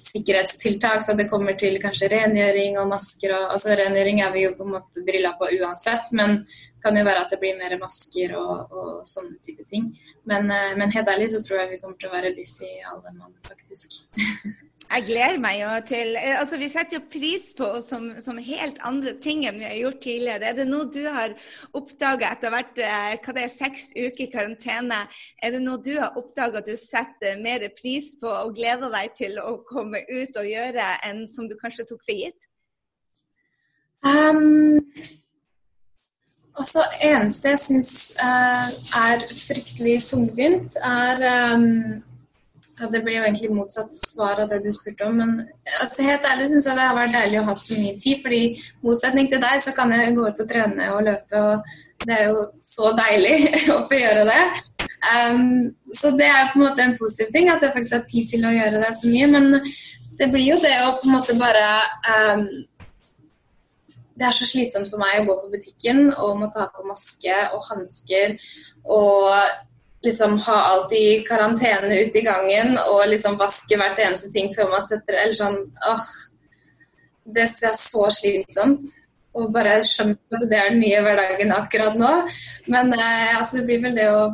sikkerhetstiltak 0.00 1.04
da 1.08 1.16
det 1.16 1.28
kommer 1.28 1.56
til 1.60 1.76
kanskje 1.82 2.10
rengjøring 2.14 2.78
og 2.80 2.88
masker. 2.94 3.34
Og, 3.36 3.54
altså 3.56 3.76
Rengjøring 3.78 4.22
er 4.24 4.32
vi 4.36 4.46
jo 4.46 4.54
på 4.56 4.66
en 4.66 4.74
måte 4.78 5.04
drilla 5.06 5.34
på 5.40 5.50
uansett, 5.60 6.12
men 6.16 6.40
det 6.46 6.84
kan 6.84 6.96
jo 6.96 7.04
være 7.04 7.26
at 7.26 7.34
det 7.34 7.40
blir 7.42 7.58
mer 7.60 7.76
masker 7.82 8.34
og, 8.40 8.72
og 8.72 9.04
sånne 9.08 9.36
type 9.44 9.66
ting. 9.68 9.92
Men, 10.30 10.48
eh, 10.54 10.72
men, 10.80 10.92
helt 10.96 11.12
ærlig 11.12 11.30
så 11.34 11.44
tror 11.44 11.62
jeg 11.62 11.74
vi 11.74 11.82
kommer 11.84 12.00
til 12.00 12.10
å 12.10 12.16
være 12.16 12.34
busy 12.38 12.72
alle 12.94 13.14
mann, 13.18 13.36
faktisk. 13.48 14.02
Jeg 14.90 15.04
gleder 15.06 15.38
meg 15.38 15.60
jo 15.60 15.68
til 15.86 16.16
altså 16.18 16.58
Vi 16.58 16.68
setter 16.70 16.98
jo 16.98 17.08
pris 17.12 17.44
på 17.54 17.66
som, 17.84 18.08
som, 18.22 18.40
helt 18.42 18.80
andre 18.86 19.12
ting 19.22 19.44
enn 19.46 19.60
vi 19.60 19.68
har 19.68 19.76
gjort 19.78 20.00
tidligere. 20.02 20.48
Er 20.50 20.56
det 20.58 20.66
noe 20.66 20.88
du 20.90 21.04
har 21.06 21.36
oppdaga 21.78 22.32
etter 22.34 22.50
å 22.50 22.50
ha 22.50 22.56
vært 22.56 22.82
eh, 22.82 23.14
hva 23.22 23.36
det 23.36 23.44
er, 23.44 23.52
seks 23.54 23.86
uker 23.94 24.24
i 24.26 24.30
karantene? 24.32 25.04
Er 25.38 25.54
det 25.54 25.62
noe 25.62 25.78
du 25.86 25.92
har 26.00 26.18
oppdaga 26.18 26.58
at 26.58 26.66
du 26.66 26.74
setter 26.74 27.38
mer 27.44 27.68
pris 27.78 28.16
på 28.18 28.30
og 28.30 28.58
gleder 28.58 28.90
deg 28.96 29.14
til 29.20 29.38
å 29.38 29.60
komme 29.68 30.02
ut 30.10 30.42
og 30.42 30.50
gjøre 30.50 30.90
enn 31.06 31.22
som 31.30 31.46
du 31.46 31.54
kanskje 31.62 31.86
tok 31.92 32.02
for 32.02 32.24
gitt? 32.24 32.50
Um, 34.02 34.80
altså, 36.58 36.82
eneste 37.04 37.54
jeg 37.54 37.62
syns 37.62 37.90
uh, 38.18 38.66
er 39.06 39.22
fryktelig 39.28 40.00
tungvint, 40.10 40.78
er 40.82 41.26
um, 41.54 42.00
ja, 42.80 42.88
Det 42.88 43.02
blir 43.04 43.18
jo 43.18 43.24
egentlig 43.26 43.50
motsatt 43.52 43.92
svar 43.96 44.40
av 44.40 44.48
det 44.48 44.62
du 44.64 44.70
spurte 44.72 45.04
om. 45.04 45.18
Men 45.20 45.36
altså, 45.80 46.06
helt 46.06 46.24
ærlig 46.24 46.48
syns 46.48 46.68
jeg 46.68 46.78
det 46.78 46.88
har 46.88 46.96
vært 46.96 47.16
deilig 47.18 47.40
å 47.42 47.46
ha 47.50 47.56
så 47.56 47.78
mye 47.82 47.98
tid. 48.00 48.22
fordi 48.22 48.42
motsetning 48.86 49.28
til 49.30 49.42
deg, 49.42 49.60
så 49.60 49.74
kan 49.76 49.92
jeg 49.92 50.16
gå 50.16 50.26
ut 50.26 50.42
og 50.44 50.50
trene 50.50 50.90
og 50.94 51.04
løpe. 51.10 51.44
og 51.44 52.06
Det 52.06 52.16
er 52.16 52.24
jo 52.30 52.46
så 52.64 52.94
deilig 52.96 53.36
å 53.76 53.82
få 53.90 54.00
gjøre 54.00 54.24
det. 54.30 54.42
Um, 55.10 55.70
så 55.96 56.12
det 56.16 56.28
er 56.28 56.50
på 56.52 56.60
en 56.60 56.66
måte 56.66 56.84
en 56.84 56.98
positiv 56.98 57.30
ting, 57.34 57.48
at 57.48 57.62
jeg 57.62 57.72
faktisk 57.76 57.96
har 57.96 58.08
tid 58.08 58.32
til 58.32 58.44
å 58.44 58.56
gjøre 58.56 58.82
det 58.82 58.96
så 58.96 59.12
mye. 59.12 59.30
Men 59.36 59.52
det 60.20 60.32
blir 60.32 60.50
jo 60.50 60.58
det 60.60 60.74
å 60.84 60.96
på 60.96 61.08
en 61.08 61.16
måte 61.18 61.36
bare 61.40 61.68
um, 62.08 62.44
Det 64.20 64.28
er 64.28 64.36
så 64.36 64.44
slitsomt 64.48 64.88
for 64.88 65.00
meg 65.00 65.20
å 65.20 65.26
gå 65.28 65.36
på 65.42 65.52
butikken 65.54 66.10
og 66.12 66.36
må 66.40 66.50
ta 66.52 66.66
på 66.72 66.84
maske 66.88 67.36
og 67.56 67.64
hansker 67.70 68.36
og 68.84 69.32
liksom 70.04 70.38
ha 70.46 70.56
alt 70.72 70.92
i 70.96 71.20
karantene 71.28 72.00
ute 72.00 72.18
i 72.18 72.24
gangen 72.24 72.76
og 72.88 73.04
liksom 73.10 73.36
vaske 73.40 73.76
hvert 73.76 74.00
eneste 74.00 74.32
ting 74.32 74.50
før 74.54 74.72
man 74.72 74.84
setter. 74.84 75.18
Eller 75.22 75.36
sånn 75.36 75.60
åh, 75.90 76.08
Det 77.30 77.44
er 77.46 77.76
så 77.78 78.08
slitsomt. 78.10 78.86
Og 79.38 79.52
bare 79.54 79.76
skjønt 79.86 80.34
at 80.34 80.46
det 80.50 80.56
er 80.58 80.72
den 80.72 80.80
nye 80.82 81.02
hverdagen 81.04 81.52
akkurat 81.54 81.98
nå. 81.98 82.14
Men 82.72 82.90
eh, 82.96 83.36
altså, 83.36 83.60
det 83.60 83.66
blir 83.68 83.84
vel 83.84 83.94
det 83.94 84.08
å 84.10 84.24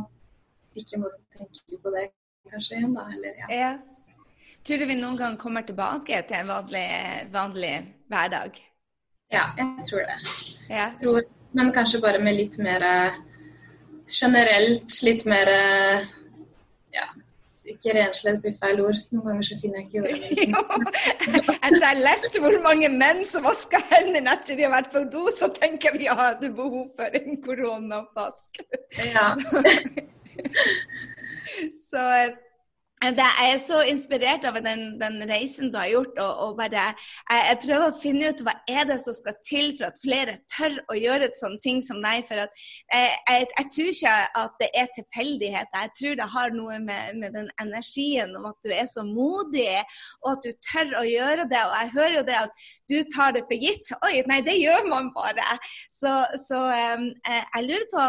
ikke 0.77 1.03
måtte 1.03 1.21
tenke 1.37 1.77
på 1.83 1.93
det 1.93 2.07
kanskje 2.49 2.79
igjen, 2.79 2.95
da. 2.97 3.05
Eller, 3.13 3.35
ja. 3.43 3.51
ja. 3.53 4.17
Tror 4.65 4.81
du 4.81 4.87
vi 4.89 4.97
noen 4.99 5.19
gang 5.21 5.37
kommer 5.39 5.67
tilbake 5.67 6.23
til 6.31 6.41
en 6.41 6.49
vanlig, 6.49 6.87
vanlig 7.35 7.75
hverdag? 8.09 8.57
Ja, 9.35 9.45
jeg 9.59 9.85
tror 9.91 10.07
det. 10.07 10.17
Ja. 10.71 10.87
Jeg 10.87 10.97
tror, 11.03 11.29
men 11.59 11.75
kanskje 11.77 12.01
bare 12.03 12.23
med 12.23 12.39
litt 12.39 12.57
mer 12.63 12.83
eh, 12.87 13.21
generelt 14.07 14.97
litt 15.03 15.25
mer 15.27 15.51
eh, 15.51 16.07
ja, 16.95 17.07
ikke 17.67 17.95
renslighet 17.97 18.43
blir 18.45 18.55
feil 18.57 18.81
ord. 18.85 19.01
Noen 19.13 19.27
ganger 19.31 19.49
så 19.49 19.59
finner 19.61 19.83
jeg 19.83 19.89
ikke 19.89 20.01
ordet. 20.05 20.23
Etter 21.57 21.87
jeg 21.89 22.03
leste 22.05 22.43
hvor 22.43 22.57
mange 22.65 22.91
menn 22.93 23.25
som 23.29 23.47
vasker 23.47 23.83
hendene 23.91 24.35
etter 24.37 24.59
de 24.59 24.67
har 24.67 24.75
vært 24.77 24.93
på 24.95 25.05
do, 25.13 25.27
så 25.35 25.51
tenker 25.55 25.97
vi 25.97 26.07
at 26.07 26.17
vi 26.17 26.23
hadde 26.23 26.53
behov 26.57 26.89
for 26.99 27.21
en 27.21 27.41
koronapask. 27.45 28.63
Ja. 29.03 29.29
så, 31.89 32.03
så 32.07 32.07
jeg 33.05 33.53
er 33.53 33.59
så 33.61 33.83
inspirert 33.85 34.45
av 34.49 34.57
den, 34.65 34.97
den 34.97 35.19
reisen 35.29 35.69
du 35.73 35.77
har 35.77 35.89
gjort. 35.91 36.17
og, 36.19 36.33
og 36.47 36.57
bare, 36.57 36.95
jeg, 37.29 37.43
jeg, 37.51 37.59
prøver 37.67 37.91
å 37.91 38.01
finne 38.01 38.31
ut 38.33 38.41
hva 38.47 38.55
er 38.73 38.89
det 38.89 38.97
som 39.03 39.13
skal 39.13 39.37
til 39.45 39.75
for 39.77 39.91
at 39.91 40.01
flere 40.01 40.39
tør 40.49 40.79
å 40.89 40.97
gjøre 40.97 41.29
et 41.29 41.37
sånt 41.37 41.61
ting 41.63 41.83
som 41.85 42.01
deg. 42.01 42.25
for 42.29 42.41
at 42.47 42.57
jeg, 42.57 43.13
jeg, 43.29 43.49
jeg, 43.53 43.69
tror 43.77 43.91
ikke 43.93 44.15
at 44.43 44.57
det 44.63 44.71
er 44.73 44.89
tilfeldigheter. 44.97 45.85
Jeg 45.85 45.95
tror 46.01 46.17
det 46.23 46.29
har 46.37 46.57
noe 46.57 46.79
med, 46.87 47.21
med, 47.21 47.37
den 47.37 47.51
energien 47.61 48.33
om 48.39 48.49
at 48.49 48.59
du 48.65 48.73
er 48.73 48.89
så 48.89 49.05
modig, 49.05 49.69
og 50.25 50.33
at 50.33 50.49
du 50.49 50.51
tør 50.71 50.97
å 51.03 51.05
gjøre 51.07 51.49
det. 51.53 51.63
Og 51.69 51.77
jeg 51.77 51.95
hører 51.99 52.17
jo 52.17 52.27
det 52.31 52.39
at 52.41 52.67
du 52.89 52.97
tar 53.13 53.37
det 53.37 53.45
for 53.45 53.69
gitt. 53.69 53.93
Oi, 54.09 54.15
nei, 54.31 54.41
det 54.47 54.57
gjør 54.57 54.89
man 54.89 55.13
bare. 55.17 55.61
Så, 55.93 56.17
så 56.49 56.65
um, 56.97 57.11
jeg 57.29 57.69
lurer 57.69 57.89
på 57.93 58.09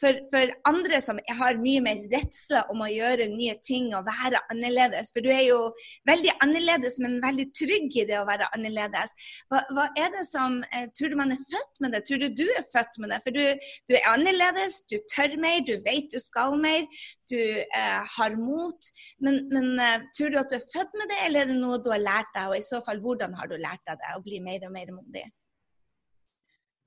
for, 0.00 0.18
for, 0.32 0.52
andre 0.68 1.00
som 1.04 1.20
har 1.38 1.58
mye 1.60 1.82
mer 1.84 2.00
redsler 2.12 2.68
om 2.72 2.82
å 2.84 2.90
gjøre 2.90 3.28
nye 3.32 3.56
ting 3.66 3.88
og 3.96 4.06
være 4.08 4.42
annerledes, 4.52 5.12
for 5.14 5.24
du 5.24 5.30
er 5.32 5.46
jo 5.48 5.60
veldig 6.08 6.34
annerledes, 6.44 6.98
men 7.02 7.18
veldig 7.22 7.48
trygg 7.56 7.96
i 8.02 8.06
det 8.08 8.18
å 8.20 8.26
være 8.28 8.48
annerledes. 8.56 9.14
Hva, 9.50 9.62
hva 9.76 9.88
er 9.98 10.12
det 10.14 10.26
som 10.28 10.60
eh, 10.72 10.88
Tror 10.96 11.12
du 11.12 11.16
man 11.18 11.34
er 11.34 11.40
født 11.50 11.80
med 11.82 11.92
det? 11.92 12.02
Tror 12.08 12.20
du 12.22 12.28
du 12.36 12.44
er 12.46 12.64
født 12.70 13.00
med 13.02 13.12
det? 13.12 13.20
For 13.24 13.36
du, 13.36 13.70
du 13.90 13.96
er 13.98 14.10
annerledes, 14.12 14.78
du 14.90 14.96
tør 15.12 15.36
mer, 15.42 15.62
du 15.66 15.74
vet 15.84 16.12
du 16.12 16.18
skal 16.22 16.56
mer, 16.60 16.86
du 17.32 17.40
eh, 17.40 18.16
har 18.16 18.36
mot. 18.40 18.90
Men, 19.24 19.42
men 19.52 19.72
eh, 19.82 20.06
tror 20.16 20.32
du 20.32 20.40
at 20.40 20.52
du 20.52 20.58
er 20.58 20.68
født 20.72 20.94
med 20.96 21.10
det, 21.12 21.22
eller 21.26 21.44
er 21.44 21.52
det 21.52 21.58
noe 21.60 21.80
du 21.82 21.90
har 21.92 22.02
lært 22.02 22.32
deg? 22.36 22.52
Og 22.52 22.60
i 22.60 22.64
så 22.64 22.82
fall, 22.86 23.02
hvordan 23.04 23.36
har 23.38 23.50
du 23.50 23.58
lært 23.60 23.84
deg 23.88 24.00
det 24.02 24.14
å 24.16 24.22
bli 24.24 24.40
mer 24.44 24.68
og 24.68 24.76
mer 24.76 24.94
modig? 24.94 25.26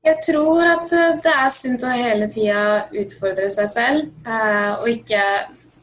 Jeg 0.03 0.15
tror 0.23 0.62
at 0.63 0.93
eh, 0.95 1.17
det 1.23 1.31
er 1.33 1.49
sunt 1.51 1.83
å 1.83 1.91
hele 1.91 2.29
tida 2.31 2.85
utfordre 3.01 3.49
seg 3.51 3.67
selv, 3.71 4.05
eh, 4.23 4.71
og 4.79 4.88
ikke, 4.93 5.23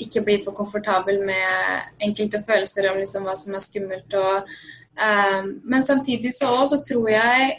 ikke, 0.00 0.22
bli 0.24 0.38
for 0.44 0.56
komfortabel 0.56 1.20
med 1.26 2.00
enkelte 2.06 2.40
følelser 2.46 2.88
om 2.90 3.00
liksom 3.02 3.28
hva 3.28 3.34
som 3.36 3.58
er 3.58 3.64
skummelt. 3.64 4.16
Og, 4.16 4.54
eh, 4.96 5.42
men 5.68 5.84
samtidig 5.84 6.32
så, 6.36 6.48
så 6.70 6.80
tror 6.80 7.10
jeg 7.12 7.56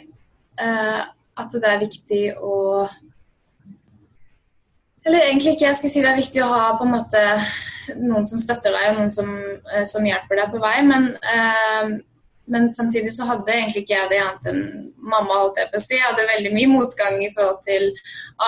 at 0.58 1.52
det 1.54 1.68
er 1.70 1.78
viktig 1.78 2.22
å 2.42 2.88
Eller 5.06 5.28
egentlig 5.28 5.52
ikke, 5.54 5.68
jeg 5.68 5.78
skal 5.78 5.92
si 5.92 6.00
det 6.02 6.08
er 6.10 6.18
viktig 6.18 6.40
å 6.42 6.48
ha 6.50 6.64
på 6.74 6.82
en 6.82 6.96
måte 6.96 7.20
noen 7.94 8.26
som 8.26 8.42
støtter 8.42 8.74
deg, 8.74 8.88
og 8.90 8.98
noen 8.98 9.12
som, 9.12 9.30
som 9.86 10.04
hjelper 10.04 10.42
deg 10.42 10.50
på 10.50 10.58
vei, 10.64 10.74
men 10.84 11.06
men 12.52 12.70
samtidig 12.74 13.12
så 13.14 13.26
hadde 13.28 13.54
egentlig 13.54 13.84
ikke 13.84 13.96
jeg 13.96 14.12
det 14.12 14.20
annet 14.24 14.52
enn 14.52 14.62
mamma, 15.08 15.42
holdt 15.42 15.60
jeg 15.62 15.70
på 15.72 15.80
å 15.80 15.84
si. 15.84 15.96
Jeg 15.96 16.06
hadde 16.06 16.28
veldig 16.28 16.52
mye 16.54 16.70
motgang 16.72 17.18
i 17.24 17.32
forhold 17.34 17.60
til 17.66 17.90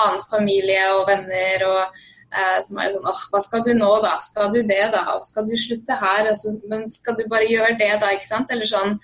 annen 0.01 0.23
familie 0.31 0.87
og 0.97 1.05
venner. 1.09 1.67
og 1.69 2.07
eh, 2.31 2.59
som 2.67 2.79
er 2.79 2.93
sånn 2.95 3.09
åh, 3.11 3.23
hva 3.33 3.41
skal 3.43 3.65
du 3.67 3.73
nå, 3.75 3.91
da? 4.05 4.17
Skal 4.25 4.53
du 4.55 4.61
det, 4.63 4.85
da? 4.95 5.05
Og 5.17 5.27
skal 5.27 5.49
du 5.49 5.57
slutte 5.59 5.97
her? 6.01 6.29
Altså, 6.33 6.55
men 6.71 6.87
skal 6.91 7.19
du 7.19 7.27
bare 7.31 7.49
gjøre 7.51 7.77
det, 7.81 7.93
da? 8.03 8.13
Ikke 8.15 8.29
sant? 8.29 8.53
Eller 8.55 8.69
sånn. 8.71 8.97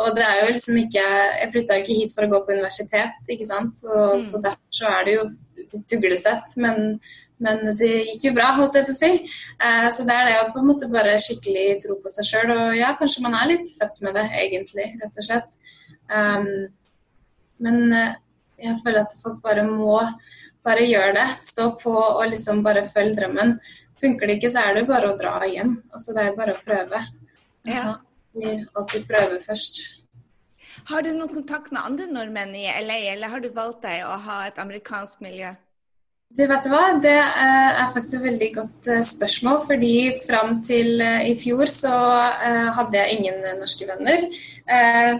Og 0.00 0.14
det 0.16 0.24
er 0.24 0.38
jo 0.40 0.52
liksom 0.54 0.78
ikke 0.80 1.02
Jeg 1.04 1.50
flytta 1.52 1.76
jo 1.76 1.82
ikke 1.84 1.98
hit 1.98 2.14
for 2.14 2.24
å 2.24 2.30
gå 2.32 2.38
på 2.44 2.54
universitet, 2.56 3.18
ikke 3.28 3.48
sant. 3.48 3.76
Så, 3.80 3.92
mm. 3.92 4.24
så 4.28 4.44
derfor 4.46 4.78
så 4.80 4.94
er 4.94 5.08
det 5.08 5.18
jo 5.18 5.26
litt 5.62 5.98
uglesett. 5.98 6.56
Men, 6.64 6.96
men 7.42 7.72
det 7.78 7.90
gikk 8.08 8.28
jo 8.28 8.34
bra, 8.36 8.52
holdt 8.58 8.78
jeg 8.78 8.86
på 8.86 8.94
å 8.94 8.98
si. 8.98 9.10
Eh, 9.66 9.88
så 9.94 10.06
det 10.08 10.16
er 10.16 10.28
det 10.28 10.36
å 10.40 10.50
på 10.54 10.62
en 10.62 10.68
måte 10.68 10.90
bare 10.92 11.18
skikkelig 11.22 11.80
tro 11.84 11.98
på 12.02 12.12
seg 12.12 12.28
sjøl. 12.28 12.52
Og 12.54 12.76
ja, 12.78 12.92
kanskje 12.98 13.24
man 13.24 13.36
er 13.38 13.50
litt 13.54 13.72
født 13.80 14.02
med 14.06 14.16
det, 14.18 14.28
egentlig, 14.44 14.88
rett 15.02 15.18
og 15.18 15.26
slett. 15.26 15.58
Um, 16.12 16.48
men 17.62 17.96
eh, 17.96 18.14
jeg 18.62 18.78
føler 18.84 19.04
at 19.04 19.16
folk 19.22 19.40
bare 19.44 19.64
må 19.66 19.96
bare 20.62 20.86
gjøre 20.86 21.16
det. 21.18 21.26
Stå 21.42 21.72
på 21.80 21.94
og 21.94 22.22
liksom 22.30 22.62
bare 22.66 22.84
følge 22.86 23.18
drømmen. 23.18 23.56
Funker 24.02 24.30
det 24.30 24.38
ikke, 24.38 24.52
så 24.54 24.62
er 24.62 24.74
det 24.74 24.84
jo 24.84 24.92
bare 24.92 25.10
å 25.10 25.18
dra 25.18 25.34
hjem. 25.50 25.76
Altså 25.94 26.14
det 26.14 26.28
er 26.28 26.38
bare 26.38 26.54
å 26.54 26.62
prøve. 26.62 27.02
Ja. 27.68 27.96
Vi 28.32 28.54
alltid 28.78 29.04
prøver 29.10 29.42
først. 29.44 29.82
Har 30.88 31.04
du 31.04 31.10
noen 31.12 31.30
kontakt 31.30 31.74
med 31.74 31.82
andre 31.84 32.06
nordmenn 32.10 32.54
i 32.56 32.64
LA, 32.64 32.96
eller 33.12 33.30
har 33.34 33.42
du 33.42 33.50
valgt 33.54 33.84
deg 33.84 34.06
å 34.06 34.16
ha 34.24 34.38
et 34.48 34.58
amerikansk 34.62 35.20
miljø? 35.22 35.52
Du 36.32 36.46
vet 36.48 36.66
hva, 36.70 36.80
Det 37.02 37.12
eh, 37.12 37.80
er 37.82 37.90
faktisk 37.92 38.16
et 38.16 38.24
veldig 38.24 38.48
godt 38.54 38.86
eh, 38.88 39.02
spørsmål. 39.04 39.58
fordi 39.66 39.96
Fram 40.24 40.62
til 40.64 41.00
eh, 41.00 41.26
i 41.32 41.34
fjor 41.36 41.68
så 41.68 41.92
hadde 42.76 42.96
jeg 42.96 43.18
ingen 43.18 43.58
norske 43.60 43.86
venner. 43.88 44.24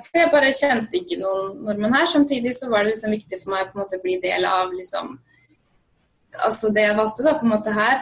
For 0.06 0.20
jeg 0.20 0.30
bare 0.32 0.54
kjente 0.56 1.00
ikke 1.00 1.20
noen 1.20 1.58
nordmenn 1.66 1.92
her. 1.98 2.08
Samtidig 2.08 2.54
så 2.56 2.70
var 2.70 2.84
det 2.84 2.94
liksom 2.94 3.12
viktig 3.12 3.42
for 3.42 3.52
meg 3.52 3.76
å 3.76 4.02
bli 4.02 4.16
del 4.22 4.46
av 4.48 4.72
liksom, 4.72 5.18
altså 6.46 6.70
det 6.72 6.86
jeg 6.86 6.96
valgte 6.96 7.26
da, 7.26 7.36
på 7.36 7.46
en 7.46 7.52
måte 7.52 7.74
her. 7.76 8.00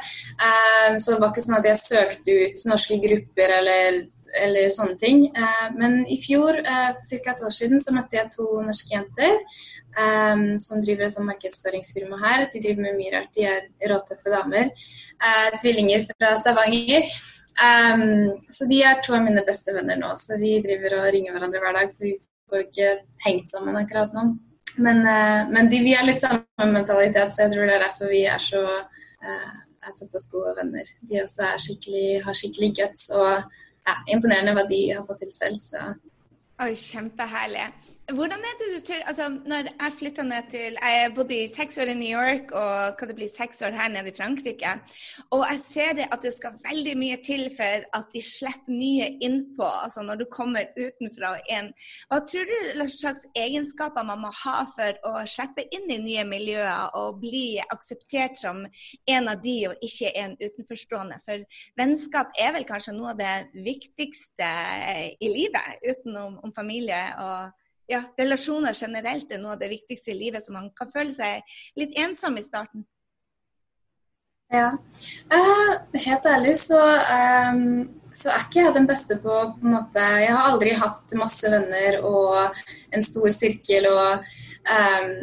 Så 1.00 1.14
det 1.14 1.20
var 1.22 1.32
ikke 1.32 1.46
sånn 1.46 1.58
at 1.58 1.70
jeg 1.70 1.82
søkte 1.82 2.36
ut 2.44 2.64
norske 2.70 3.00
grupper 3.02 3.56
eller, 3.58 4.02
eller 4.42 4.70
sånne 4.72 4.96
ting. 5.00 5.26
Men 5.76 6.00
i 6.06 6.18
fjor, 6.22 6.60
for 6.62 7.20
ca. 7.24 7.34
et 7.34 7.44
år 7.46 7.54
siden, 7.54 7.82
så 7.82 7.94
møtte 7.94 8.18
jeg 8.18 8.30
to 8.34 8.46
norske 8.66 8.94
jenter 8.94 9.36
um, 9.98 10.44
som 10.60 10.82
driver 10.84 11.08
et 11.08 11.18
markedsføringsfirma 11.26 12.18
her. 12.22 12.46
De 12.52 12.62
driver 12.62 12.86
med 12.86 12.98
mye 12.98 13.14
rart. 13.16 13.30
De 13.36 13.46
er 13.48 13.68
råtøffe 13.90 14.32
damer. 14.32 14.72
Tvillinger 15.60 16.06
fra 16.10 16.34
Stavanger. 16.40 17.08
Så 18.48 18.68
de 18.70 18.82
er 18.86 19.02
to 19.04 19.16
av 19.18 19.24
mine 19.26 19.44
beste 19.46 19.74
venner 19.76 19.98
nå. 20.00 20.12
Så 20.20 20.38
vi 20.42 20.58
driver 20.64 21.00
og 21.00 21.10
ringer 21.14 21.34
hverandre 21.36 21.64
hver 21.64 21.80
dag, 21.80 21.96
for 21.96 22.08
vi 22.08 22.14
får 22.50 22.68
ikke 22.68 22.92
hengt 23.26 23.52
sammen 23.52 23.78
akkurat 23.80 24.14
nå. 24.16 24.30
Men, 24.80 25.02
men 25.50 25.68
de, 25.68 25.82
vi 25.82 25.96
har 25.98 26.06
litt 26.06 26.22
samme 26.22 26.70
mentalitet, 26.70 27.34
så 27.34 27.44
jeg 27.44 27.56
tror 27.56 27.66
det 27.66 27.74
er 27.74 27.84
derfor 27.84 28.12
vi 28.14 28.22
er 28.30 28.40
så 28.40 28.62
er 29.80 29.96
såpass 29.96 30.28
gode 30.32 30.54
venner. 30.58 30.86
De 31.08 31.22
også 31.22 31.48
skikkelig, 31.64 32.22
har 32.24 32.36
skikkelig 32.36 32.70
guts 32.78 33.08
og 33.16 33.50
ja, 33.88 33.96
imponerende 34.12 34.54
hva 34.56 34.66
de 34.68 34.80
har 34.92 35.06
fått 35.06 35.22
til 35.24 35.32
selv. 35.34 35.60
Så. 35.64 35.82
Oi, 36.60 36.72
kjempeherlig. 36.76 37.68
Hvordan 38.16 38.42
er 38.48 38.54
det 38.58 38.68
du 38.74 38.80
tror 38.86 39.02
altså, 39.10 39.28
Når 39.50 39.68
jeg 39.68 39.92
flytta 39.98 40.22
ned 40.22 40.50
til 40.50 40.76
Jeg 40.82 41.12
bodde 41.14 41.36
i 41.36 41.48
seks 41.48 41.78
år 41.78 41.90
i 41.92 41.94
New 41.94 42.12
York 42.18 42.52
og 42.52 42.98
kan 42.98 43.08
det 43.08 43.16
bli 43.18 43.28
seks 43.28 43.62
år 43.62 43.76
her 43.76 43.88
nede 43.88 44.10
i 44.10 44.16
Frankrike. 44.16 44.72
Og 45.30 45.44
jeg 45.50 45.60
ser 45.62 45.92
det 45.98 46.06
at 46.12 46.22
det 46.22 46.32
skal 46.34 46.58
veldig 46.64 46.96
mye 46.98 47.18
til 47.24 47.46
for 47.58 47.84
at 47.98 48.06
de 48.14 48.22
slipper 48.22 48.72
nye 48.72 49.06
innpå, 49.26 49.66
altså 49.84 50.02
når 50.02 50.20
du 50.20 50.24
kommer 50.32 50.68
utenfra 50.78 51.32
og 51.36 51.52
inn. 51.56 51.70
Hva 52.10 52.20
tror 52.30 52.50
du 52.50 52.56
hva 52.78 52.86
slags 52.92 53.26
egenskaper 53.36 54.06
man 54.06 54.22
må 54.24 54.32
ha 54.42 54.56
for 54.74 54.98
å 55.10 55.14
slippe 55.30 55.66
inn 55.74 55.90
i 55.90 56.00
nye 56.02 56.26
miljøer 56.28 56.96
og 56.98 57.20
bli 57.22 57.60
akseptert 57.70 58.38
som 58.40 58.64
en 59.06 59.30
av 59.30 59.40
de 59.44 59.56
og 59.70 59.86
ikke 59.86 60.12
en 60.22 60.36
utenforstående? 60.40 61.20
For 61.26 61.46
vennskap 61.80 62.34
er 62.40 62.54
vel 62.56 62.68
kanskje 62.68 62.96
noe 62.96 63.14
av 63.14 63.22
det 63.22 63.64
viktigste 63.66 64.50
i 65.20 65.32
livet, 65.32 65.80
utenom 65.86 66.54
familie 66.56 67.02
og 67.20 67.59
ja, 67.90 68.04
relasjoner 68.18 68.76
generelt 68.78 69.30
er 69.32 69.42
noe 69.42 69.56
av 69.56 69.60
det 69.60 69.70
viktigste 69.72 70.14
i 70.14 70.18
livet, 70.18 70.46
så 70.46 70.54
man 70.54 70.70
kan 70.76 70.90
føle 70.92 71.12
seg 71.14 71.42
litt 71.80 71.96
ensom 71.98 72.38
i 72.38 72.44
starten. 72.44 72.86
Ja. 74.50 74.72
Uh, 75.30 75.76
helt 75.94 76.24
ærlig 76.26 76.56
så, 76.58 76.80
um, 76.82 77.84
så 78.10 78.32
er 78.32 78.46
ikke 78.46 78.64
jeg 78.64 78.74
den 78.74 78.88
beste 78.88 79.14
på, 79.22 79.30
på 79.30 79.62
en 79.62 79.76
måte 79.76 80.06
Jeg 80.24 80.32
har 80.34 80.48
aldri 80.48 80.72
hatt 80.74 81.12
masse 81.14 81.52
venner 81.52 82.00
og 82.02 82.58
en 82.90 83.04
stor 83.06 83.30
sirkel 83.30 83.86
og 83.92 84.26
um, 84.66 85.14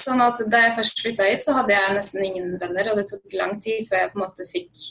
Sånn 0.00 0.20
at 0.22 0.38
da 0.52 0.60
jeg 0.62 0.76
først 0.76 1.00
flytta 1.02 1.24
hit, 1.26 1.42
så 1.42 1.56
hadde 1.56 1.74
jeg 1.74 1.94
nesten 1.96 2.22
ingen 2.22 2.52
venner, 2.60 2.92
og 2.92 3.00
det 3.00 3.08
tok 3.10 3.32
lang 3.34 3.56
tid 3.60 3.88
før 3.88 4.04
jeg 4.04 4.12
på 4.12 4.20
en 4.20 4.22
måte 4.22 4.46
fikk 4.46 4.84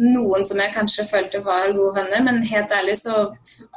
noen 0.00 0.44
som 0.46 0.60
jeg 0.62 0.72
kanskje 0.72 1.06
følte 1.10 1.42
var 1.44 1.74
gode 1.76 1.98
venner, 1.98 2.22
men 2.24 2.42
helt 2.48 2.72
ærlig 2.72 2.96
så 3.02 3.16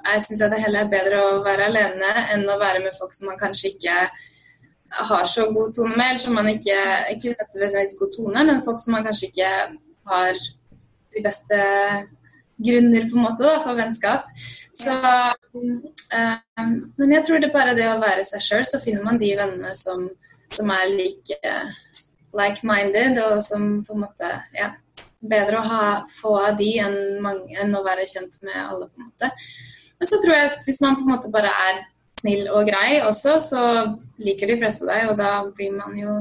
jeg 0.08 0.24
syns 0.24 0.44
jeg 0.44 0.54
det 0.54 0.62
heller 0.64 0.86
er 0.86 0.92
bedre 0.92 1.20
å 1.20 1.42
være 1.44 1.68
alene 1.68 2.12
enn 2.34 2.46
å 2.48 2.60
være 2.62 2.84
med 2.86 2.96
folk 2.96 3.12
som 3.16 3.28
man 3.32 3.40
kanskje 3.42 3.74
ikke 3.74 3.98
har 5.10 5.26
så 5.28 5.48
god 5.52 5.74
tone 5.76 5.96
med, 5.98 6.12
eller 6.12 6.22
som 6.22 6.36
man 6.38 6.50
ikke 6.52 6.80
Ikke 7.16 7.34
nødvendigvis 7.34 7.96
god 8.00 8.12
tone, 8.18 8.44
men 8.50 8.62
folk 8.66 8.80
som 8.80 8.94
man 8.96 9.08
kanskje 9.08 9.32
ikke 9.32 9.54
har 10.12 10.44
de 11.14 11.24
beste 11.24 11.58
grunner 12.64 13.08
på 13.10 13.18
en 13.18 13.26
måte 13.26 13.44
da, 13.44 13.56
for 13.64 13.76
vennskap. 13.76 14.30
Så 14.74 14.94
um, 15.54 16.76
Men 16.98 17.16
jeg 17.18 17.26
tror 17.26 17.42
det 17.42 17.50
er 17.50 17.58
bare 17.58 17.74
det 17.78 17.90
å 17.90 18.00
være 18.02 18.24
seg 18.28 18.46
sjøl, 18.46 18.64
så 18.70 18.82
finner 18.84 19.04
man 19.04 19.20
de 19.22 19.34
vennene 19.40 19.74
som, 19.76 20.06
som 20.54 20.72
er 20.78 20.94
like 20.94 21.58
like-minded, 22.38 23.20
og 23.26 23.44
som 23.46 23.68
på 23.86 23.98
en 23.98 24.06
måte 24.06 24.32
Ja 24.56 24.72
bedre 25.30 25.60
å 25.60 25.68
ha 25.68 25.86
få 26.12 26.36
av 26.42 26.58
de 26.60 26.70
enn, 26.84 27.00
mange, 27.24 27.48
enn, 27.60 27.74
å 27.76 27.84
være 27.86 28.08
kjent 28.10 28.40
med 28.46 28.60
alle, 28.60 28.90
på 28.90 29.02
en 29.02 29.10
måte. 29.10 29.32
Men 30.00 30.10
så 30.10 30.20
tror 30.24 30.36
jeg 30.36 30.52
at 30.52 30.68
hvis 30.68 30.82
man 30.84 31.00
på 31.00 31.06
en 31.06 31.14
måte 31.14 31.34
bare 31.34 31.52
er 31.68 31.84
snill 32.22 32.48
og 32.52 32.68
grei 32.68 33.02
også, 33.04 33.38
så 33.42 33.64
liker 34.24 34.52
de 34.52 34.60
fleste 34.62 34.88
deg, 34.90 35.10
og 35.12 35.20
da 35.20 35.36
blir 35.56 35.76
man 35.76 35.96
jo 35.98 36.18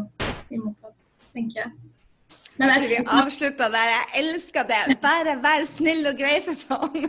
imottatt, 0.53 0.97
tenker 1.33 1.65
jeg. 1.65 1.73
Men 2.61 2.69
jeg, 2.75 2.89
vi 2.91 2.99
avslutta 3.01 3.69
der. 3.73 3.91
Jeg 3.91 4.23
elsker 4.23 4.67
det. 4.69 4.81
Bare 5.03 5.39
vær 5.43 5.65
snill 5.69 6.05
og 6.11 6.19
grei, 6.19 6.37
for 6.45 6.59
faen. 6.69 7.09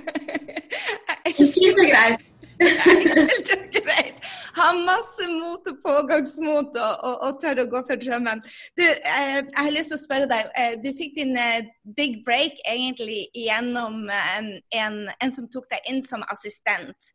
Jeg 1.25 1.33
elsker 1.33 1.81
det. 1.83 2.32
Grei. 2.63 3.13
Helt 3.17 3.71
greit. 3.73 4.23
Ha 4.53 4.67
masse 4.77 5.25
mot 5.27 5.65
og 5.69 5.77
pågangsmot 5.81 6.75
og, 6.77 7.05
og, 7.07 7.15
og 7.25 7.39
tørre 7.41 7.65
å 7.65 7.71
gå 7.71 7.79
for 7.87 7.97
drømmen. 8.01 8.43
Du, 8.77 8.83
eh, 8.85 9.39
jeg 9.39 9.55
har 9.57 9.71
lyst 9.73 9.89
til 9.89 9.97
å 9.97 10.03
spørre 10.03 10.29
deg. 10.29 10.51
Eh, 10.59 10.75
du 10.83 10.91
fikk 10.93 11.15
din 11.17 11.33
eh, 11.39 11.65
big 11.97 12.19
break 12.27 12.59
egentlig 12.69 13.23
gjennom 13.33 14.05
en, 14.13 14.51
en, 14.77 15.33
som 15.33 15.47
tok 15.53 15.65
deg 15.73 15.89
inn 15.89 16.03
som 16.05 16.21
assistent. 16.29 17.09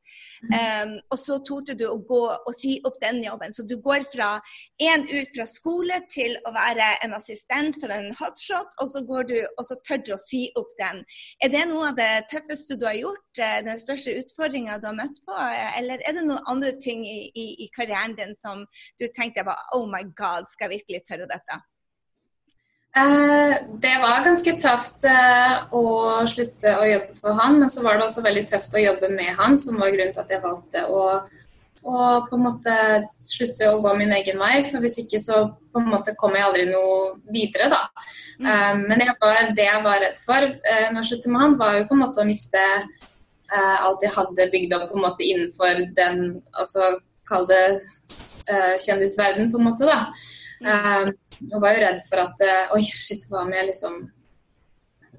Um, 0.48 0.96
og 1.10 1.18
så 1.18 1.38
torde 1.46 1.74
du 1.78 1.84
å 1.88 1.96
gå 2.08 2.20
og 2.30 2.50
si 2.56 2.76
opp 2.86 2.98
den 3.02 3.22
jobben. 3.24 3.54
Så 3.54 3.64
du 3.70 3.76
går 3.82 4.04
fra 4.12 4.34
én 4.82 5.06
ut 5.06 5.30
fra 5.34 5.46
skole 5.48 6.00
til 6.10 6.36
å 6.46 6.52
være 6.54 6.90
en 7.06 7.14
assistent 7.16 7.78
for 7.80 7.94
en 7.94 8.10
hotshot, 8.18 8.74
og 8.82 8.90
så 8.92 9.02
går 9.06 9.30
du 9.30 9.36
og 9.40 9.64
så 9.66 9.78
tør 9.86 10.02
du 10.06 10.12
å 10.14 10.20
si 10.20 10.44
opp 10.58 10.74
den. 10.80 11.04
Er 11.44 11.54
det 11.54 11.64
noe 11.70 11.92
av 11.92 11.98
det 11.98 12.10
tøffeste 12.32 12.78
du 12.78 12.86
har 12.88 12.98
gjort? 12.98 13.24
Den 13.38 13.78
største 13.80 14.16
utfordringa 14.20 14.80
du 14.82 14.88
har 14.90 14.98
møtt 14.98 15.22
på? 15.26 15.37
Eller 15.78 16.02
er 16.04 16.16
det 16.16 16.26
noen 16.26 16.44
andre 16.50 16.74
ting 16.82 17.06
i, 17.06 17.30
i, 17.32 17.48
i 17.64 17.70
karrieren 17.74 18.16
din 18.18 18.36
som 18.38 18.64
du 19.00 19.08
tenkte 19.14 19.46
bare 19.46 19.78
Oh 19.78 19.88
my 19.90 20.04
God, 20.18 20.50
skal 20.50 20.68
jeg 20.68 20.80
virkelig 20.80 21.04
tørre 21.08 21.30
dette? 21.30 21.60
Eh, 22.96 23.56
det 23.82 23.96
var 24.02 24.24
ganske 24.24 24.54
tøft 24.58 25.04
eh, 25.06 25.56
å 25.76 25.82
slutte 26.26 26.72
å 26.80 26.86
jobbe 26.88 27.18
for 27.18 27.36
han, 27.36 27.58
men 27.60 27.70
så 27.70 27.84
var 27.84 27.98
det 27.98 28.06
også 28.06 28.24
veldig 28.24 28.46
tøft 28.48 28.74
å 28.74 28.82
jobbe 28.82 29.10
med 29.12 29.36
han, 29.38 29.58
som 29.60 29.78
var 29.78 29.92
grunnen 29.92 30.14
til 30.16 30.24
at 30.24 30.32
jeg 30.32 30.42
valgte 30.42 30.84
å, 30.88 31.02
å 31.84 31.98
på 32.26 32.38
en 32.38 32.46
måte 32.46 32.74
slutte 33.04 33.68
å 33.70 33.82
gå 33.84 33.92
min 34.00 34.14
egen 34.16 34.40
vei. 34.40 34.64
For 34.70 34.82
hvis 34.82 35.02
ikke 35.04 35.20
så 35.22 35.44
på 35.68 35.82
en 35.82 35.92
måte 35.92 36.16
kom 36.18 36.34
jeg 36.34 36.46
aldri 36.48 36.64
noe 36.70 37.12
videre, 37.28 37.68
da. 37.74 37.84
Mm. 38.40 38.48
Eh, 38.48 38.74
men 38.88 39.04
var, 39.20 39.52
det 39.52 39.68
jeg 39.68 39.84
var 39.84 40.02
redd 40.06 40.24
for 40.24 40.48
med 40.48 41.02
å 41.02 41.06
slutte 41.12 41.34
med 41.34 41.44
han, 41.44 41.60
var 41.60 41.78
jo 41.78 41.86
på 41.90 41.98
en 41.98 42.04
måte 42.06 42.24
å 42.24 42.28
miste 42.28 42.64
uh, 43.52 43.76
alt 43.86 44.04
jeg 44.04 44.14
hadde 44.14 44.50
bygd 44.54 44.74
opp 44.76 44.88
på 44.90 44.98
en 44.98 45.06
måte 45.06 45.26
innenfor 45.26 45.84
den 45.98 46.24
altså 46.52 46.96
Kall 47.28 47.44
det 47.44 47.64
eh, 47.68 48.76
kjendisverden, 48.80 49.50
på 49.52 49.58
en 49.58 49.66
måte. 49.66 49.84
da. 49.84 49.98
Eh, 50.64 51.10
og 51.52 51.60
var 51.62 51.76
jo 51.76 51.82
redd 51.84 52.00
for 52.08 52.22
at 52.22 52.40
uh, 52.42 52.72
Oi, 52.74 52.80
shit, 52.82 53.28
hva 53.30 53.44
om 53.44 53.52
jeg 53.54 53.68
liksom 53.68 53.98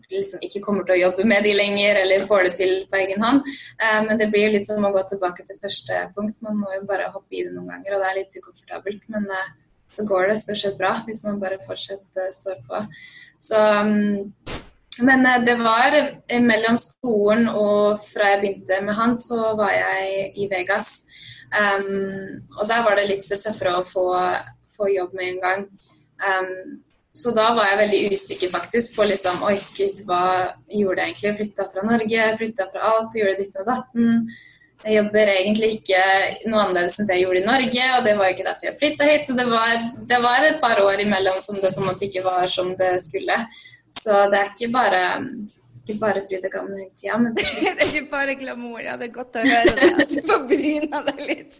liksom 0.09 0.41
ikke 0.41 0.59
kommer 0.65 0.87
til 0.87 0.95
å 0.95 1.03
jobbe 1.03 1.23
med 1.29 1.43
de 1.45 1.51
lenger, 1.53 1.99
eller 2.01 2.23
får 2.25 2.47
det 2.47 2.53
til 2.57 2.71
på 2.89 2.97
egen 2.97 3.21
hånd. 3.21 3.43
Uh, 3.77 3.99
men 4.07 4.17
det 4.17 4.31
blir 4.33 4.47
jo 4.47 4.55
litt 4.55 4.65
som 4.65 4.85
å 4.85 4.91
gå 4.95 5.03
tilbake 5.11 5.45
til 5.45 5.59
første 5.61 5.99
punkt. 6.15 6.41
Man 6.45 6.57
må 6.63 6.71
jo 6.73 6.81
bare 6.89 7.11
hoppe 7.13 7.37
i 7.37 7.43
det 7.45 7.53
noen 7.53 7.69
ganger, 7.75 7.93
og 7.93 8.01
det 8.01 8.09
er 8.09 8.17
litt 8.17 8.39
ukomfortabelt. 8.41 9.03
Men 9.13 9.29
uh, 9.29 9.51
så 9.93 10.07
går 10.09 10.31
det 10.31 10.39
stort 10.41 10.63
sett 10.63 10.79
bra 10.81 10.95
hvis 11.05 11.21
man 11.27 11.37
bare 11.41 11.61
fortsetter 11.61 12.33
står 12.33 12.57
på. 12.65 12.81
Så 13.39 13.61
um, 13.85 14.25
men 15.05 15.25
eh, 15.25 15.41
det 15.47 15.55
var 15.61 15.95
mellom 16.45 16.77
skolen 16.81 17.47
og 17.51 18.01
fra 18.03 18.33
jeg 18.33 18.41
begynte 18.43 18.81
med 18.85 18.97
han, 18.97 19.17
så 19.17 19.53
var 19.59 19.73
jeg 19.75 20.31
i 20.35 20.49
Vegas. 20.51 20.91
Um, 21.49 21.85
og 22.61 22.67
der 22.69 22.83
var 22.85 22.99
det 22.99 23.07
litt 23.09 23.25
tøffere 23.25 23.79
å 23.79 23.85
få, 23.85 24.05
få 24.75 24.91
jobb 24.93 25.15
med 25.17 25.31
en 25.31 25.41
gang. 25.45 25.65
Um, 26.21 26.77
så 27.19 27.33
da 27.35 27.49
var 27.57 27.71
jeg 27.71 27.79
veldig 27.79 27.99
usikker 28.13 28.51
faktisk 28.53 28.93
på 28.95 29.07
liksom 29.09 29.41
Oi, 29.49 29.55
gud, 29.75 30.03
hva 30.07 30.21
gjorde 30.69 31.01
jeg 31.01 31.15
egentlig? 31.15 31.33
Flytta 31.39 31.65
fra 31.73 31.85
Norge, 31.87 32.27
flytta 32.39 32.67
fra 32.69 32.91
alt, 32.93 33.17
gjorde 33.17 33.39
ditt 33.41 33.59
og 33.59 33.67
datten. 33.67 34.21
Jeg 34.85 34.95
jobber 34.95 35.27
egentlig 35.33 35.69
ikke 35.75 36.01
noe 36.47 36.61
annerledes 36.63 37.01
enn 37.01 37.09
det 37.09 37.17
jeg 37.17 37.25
gjorde 37.25 37.41
i 37.41 37.47
Norge, 37.49 37.87
og 37.97 38.05
det 38.05 38.13
var 38.15 38.29
jo 38.29 38.35
ikke 38.37 38.45
derfor 38.47 38.69
jeg 38.69 38.77
flytta 38.79 39.09
hit. 39.09 39.25
Så 39.27 39.35
det 39.35 39.47
var, 39.49 39.73
det 40.11 40.19
var, 40.23 40.45
et 40.45 40.61
par 40.63 40.79
år 40.85 41.03
imellom 41.03 41.41
som 41.43 41.59
det 41.59 41.73
på 41.75 41.83
en 41.83 41.89
måte 41.89 42.07
ikke 42.07 42.23
var 42.23 42.45
som 42.51 42.71
det 42.79 42.93
skulle. 43.03 43.41
Så 43.99 44.15
det 44.31 44.39
er 44.39 44.51
ikke 44.53 44.69
bare, 44.71 44.99
ikke 45.83 45.95
bare 45.99 46.21
fryd 46.27 46.45
og 46.47 46.53
gammen 46.53 46.77
hele 46.79 46.91
tida. 46.95 47.17
det, 47.35 47.47
det 47.79 47.85
er 47.85 47.89
ikke 47.89 48.11
bare 48.11 48.35
glamour. 48.39 48.79
Ja, 48.85 48.95
det 48.99 49.09
er 49.09 49.15
godt 49.17 49.39
å 49.39 49.43
høre 49.43 49.73
det, 49.75 49.89
at 50.05 50.13
du 50.13 50.21
får 50.29 50.45
bryna 50.47 51.01
deg 51.09 51.21
litt. 51.27 51.59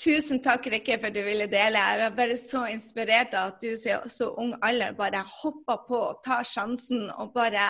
Tusen 0.00 0.42
takk, 0.44 0.68
Rikke, 0.72 0.98
for 1.00 1.10
at 1.10 1.16
du 1.16 1.22
ville 1.26 1.48
dele. 1.52 1.84
Jeg 1.84 2.06
er 2.06 2.16
bare 2.16 2.40
så 2.40 2.64
inspirert 2.72 3.36
av 3.36 3.54
at 3.54 3.62
du 3.64 3.76
så, 3.80 4.00
så 4.12 4.32
ung 4.40 4.54
alder 4.64 4.96
bare 4.96 5.22
hopper 5.42 5.84
på 5.88 6.02
og 6.10 6.18
tar 6.24 6.48
sjansen 6.48 7.06
og 7.16 7.32
bare 7.36 7.68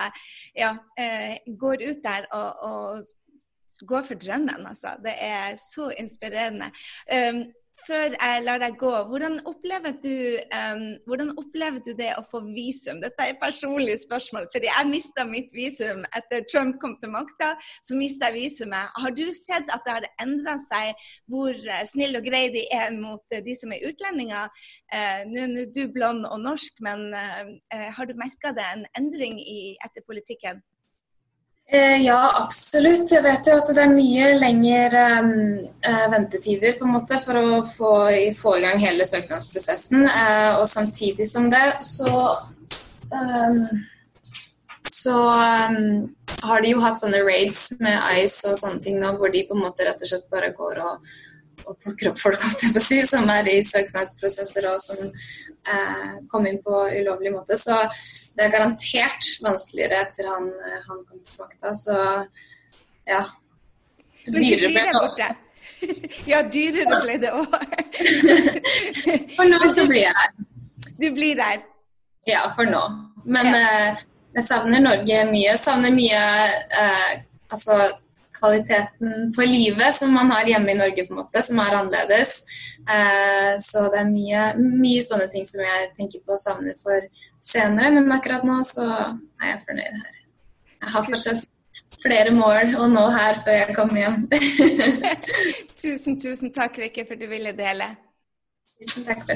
ja, 0.59 0.73
eh, 0.99 1.39
går 1.47 1.87
ut 1.87 2.03
der 2.07 2.27
og, 2.35 2.67
og 2.67 3.87
går 3.87 4.03
for 4.09 4.15
drømmen, 4.15 4.67
altså. 4.67 4.97
Det 5.05 5.15
er 5.21 5.55
så 5.61 5.91
inspirerende. 5.99 6.71
Um, 7.11 7.47
før 7.87 8.15
jeg 8.15 8.43
lar 8.45 8.61
deg 8.63 8.77
gå, 8.81 8.93
hvordan 9.11 9.39
opplever, 9.49 9.95
du, 10.03 10.13
um, 10.59 10.85
hvordan 11.07 11.33
opplever 11.41 11.83
du 11.87 11.93
det 11.99 12.13
å 12.19 12.25
få 12.27 12.43
visum? 12.49 13.01
Dette 13.03 13.23
er 13.23 13.35
et 13.35 13.41
personlig 13.43 13.97
spørsmål, 14.03 14.49
fordi 14.53 14.71
jeg 14.71 14.91
mista 14.91 15.27
mitt 15.29 15.55
visum 15.57 16.03
etter 16.19 16.45
Trump 16.51 16.81
kom 16.83 16.97
til 17.03 17.13
makta. 17.15 17.55
Så 17.87 17.99
mista 17.99 18.31
jeg 18.31 18.47
visumet. 18.47 18.93
Har 19.03 19.15
du 19.17 19.25
sett 19.37 19.71
at 19.75 19.87
det 19.87 19.97
har 19.99 20.09
endra 20.25 20.57
seg 20.67 21.09
hvor 21.33 21.55
uh, 21.55 21.83
snill 21.89 22.19
og 22.19 22.27
grei 22.27 22.47
de 22.55 22.67
er 22.75 22.95
mot 22.97 23.23
uh, 23.35 23.43
de 23.47 23.59
som 23.59 23.75
er 23.75 23.87
utlendinger? 23.91 24.51
Uh, 24.93 25.23
Nå 25.31 25.47
er 25.47 25.69
du 25.75 25.85
blond 25.93 26.27
og 26.29 26.41
norsk, 26.43 26.81
men 26.85 27.09
har 27.15 28.09
du 28.09 28.15
merka 28.19 28.53
det 28.57 28.65
en 28.75 28.85
endring 28.99 29.39
i, 29.41 29.77
etter 29.85 30.05
politikken? 30.07 30.63
Eh, 31.69 32.03
ja, 32.05 32.21
absolutt. 32.45 33.11
Jeg 33.11 33.25
vet 33.25 33.49
jo 33.49 33.57
at 33.59 33.73
det 33.75 33.83
er 33.83 33.91
mye 33.91 34.29
lengre 34.39 35.07
um, 35.19 35.33
ventetider 36.13 36.77
på 36.79 36.87
en 36.87 36.95
måte 36.95 37.19
for 37.25 37.41
å 37.41 37.65
få, 37.67 37.93
få 38.39 38.55
i 38.61 38.63
gang 38.63 38.79
hele 38.83 39.07
søknadsprosessen. 39.09 40.07
Uh, 40.07 40.61
og 40.61 40.69
samtidig 40.71 41.27
som 41.27 41.51
det 41.51 41.65
så 41.83 42.13
um, 43.11 43.61
så 44.97 45.17
um, 45.31 46.15
har 46.43 46.63
de 46.63 46.73
jo 46.73 46.81
hatt 46.83 47.01
sånne 47.01 47.21
raids 47.27 47.69
med 47.83 47.99
Ice 48.23 48.47
og 48.51 48.59
sånne 48.61 48.83
ting 48.85 49.01
nå, 49.01 49.13
hvor 49.19 49.33
de 49.35 49.45
på 49.49 49.57
en 49.57 49.65
måte 49.67 49.87
rett 49.87 50.03
og 50.03 50.11
slett 50.11 50.27
bare 50.33 50.55
går 50.57 50.81
og 50.83 51.17
og 51.67 51.79
plukker 51.83 52.13
opp 52.13 52.21
folk 52.21 52.43
si, 52.83 53.01
som 53.09 53.27
er 53.33 53.49
i 53.51 53.57
søksmålsprosesser 53.67 54.69
og 54.71 54.83
som 54.83 55.01
eh, 55.75 56.13
kom 56.31 56.47
inn 56.49 56.61
på 56.63 56.83
ulovlig 57.01 57.33
måte. 57.35 57.59
Så 57.59 57.79
det 58.37 58.47
er 58.47 58.55
garantert 58.55 59.33
vanskeligere 59.45 60.05
etter 60.05 60.31
han, 60.31 60.53
han 60.87 61.03
kom 61.09 61.23
til 61.27 61.43
makta. 61.43 61.75
Så 61.79 61.99
ja. 63.09 63.25
Dyrere 64.37 64.73
ble 64.75 64.87
det 64.87 65.01
også. 65.01 65.29
Ja, 66.27 66.41
dyrere 66.51 67.01
ble 67.05 67.19
det 67.23 67.33
òg. 67.37 67.53
For 69.37 69.47
nå 69.47 69.61
så 69.77 69.87
blir 69.87 70.07
jeg 70.07 70.15
her. 70.17 70.33
Du 70.97 71.09
blir 71.15 71.39
der. 71.39 71.63
Ja, 72.27 72.47
for 72.57 72.67
nå. 72.69 72.83
Men 73.27 73.53
eh, 73.55 74.03
jeg 74.37 74.47
savner 74.47 74.83
Norge 74.83 75.23
mye. 75.31 75.45
Jeg 75.51 75.61
savner 75.63 75.95
mye 75.95 76.23
eh, 76.81 77.13
altså 77.53 77.79
kvaliteten 78.37 79.33
på 79.37 79.47
livet 79.49 79.97
som 79.97 80.13
man 80.15 80.31
har 80.35 80.49
hjemme 80.49 80.73
i 80.73 80.79
Norge, 80.79 81.07
på 81.07 81.15
en 81.15 81.23
måte, 81.23 81.43
som 81.43 81.61
er 81.63 81.79
annerledes. 81.81 82.45
Eh, 82.87 83.53
så 83.63 83.87
det 83.93 84.03
er 84.03 84.13
mye, 84.13 84.45
mye 84.61 85.03
sånne 85.05 85.27
ting 85.33 85.47
som 85.49 85.65
jeg 85.65 85.91
tenker 85.99 86.23
på 86.25 86.37
å 86.37 86.41
savne 86.41 86.77
for 86.83 87.09
senere, 87.43 87.91
men 87.97 88.13
akkurat 88.15 88.47
nå 88.47 88.61
så 88.67 88.87
er 88.95 89.53
jeg 89.53 89.63
fornøyd 89.67 90.01
her. 90.05 90.23
Jeg 90.77 90.95
har 90.95 91.07
fortsatt 91.11 91.47
flere 92.07 92.33
mål 92.35 92.77
å 92.81 92.89
nå 92.91 93.05
her 93.15 93.39
før 93.45 93.61
jeg 93.63 93.77
kommer 93.77 94.03
hjem. 94.03 94.19
tusen, 95.83 96.19
tusen 96.21 96.53
takk, 96.55 96.79
Rikke, 96.83 97.07
for 97.07 97.17
at 97.17 97.25
du 97.25 97.31
ville 97.31 97.55
dele. 97.57 97.91
Tusen 98.77 99.07
takk 99.09 99.25
for 99.25 99.35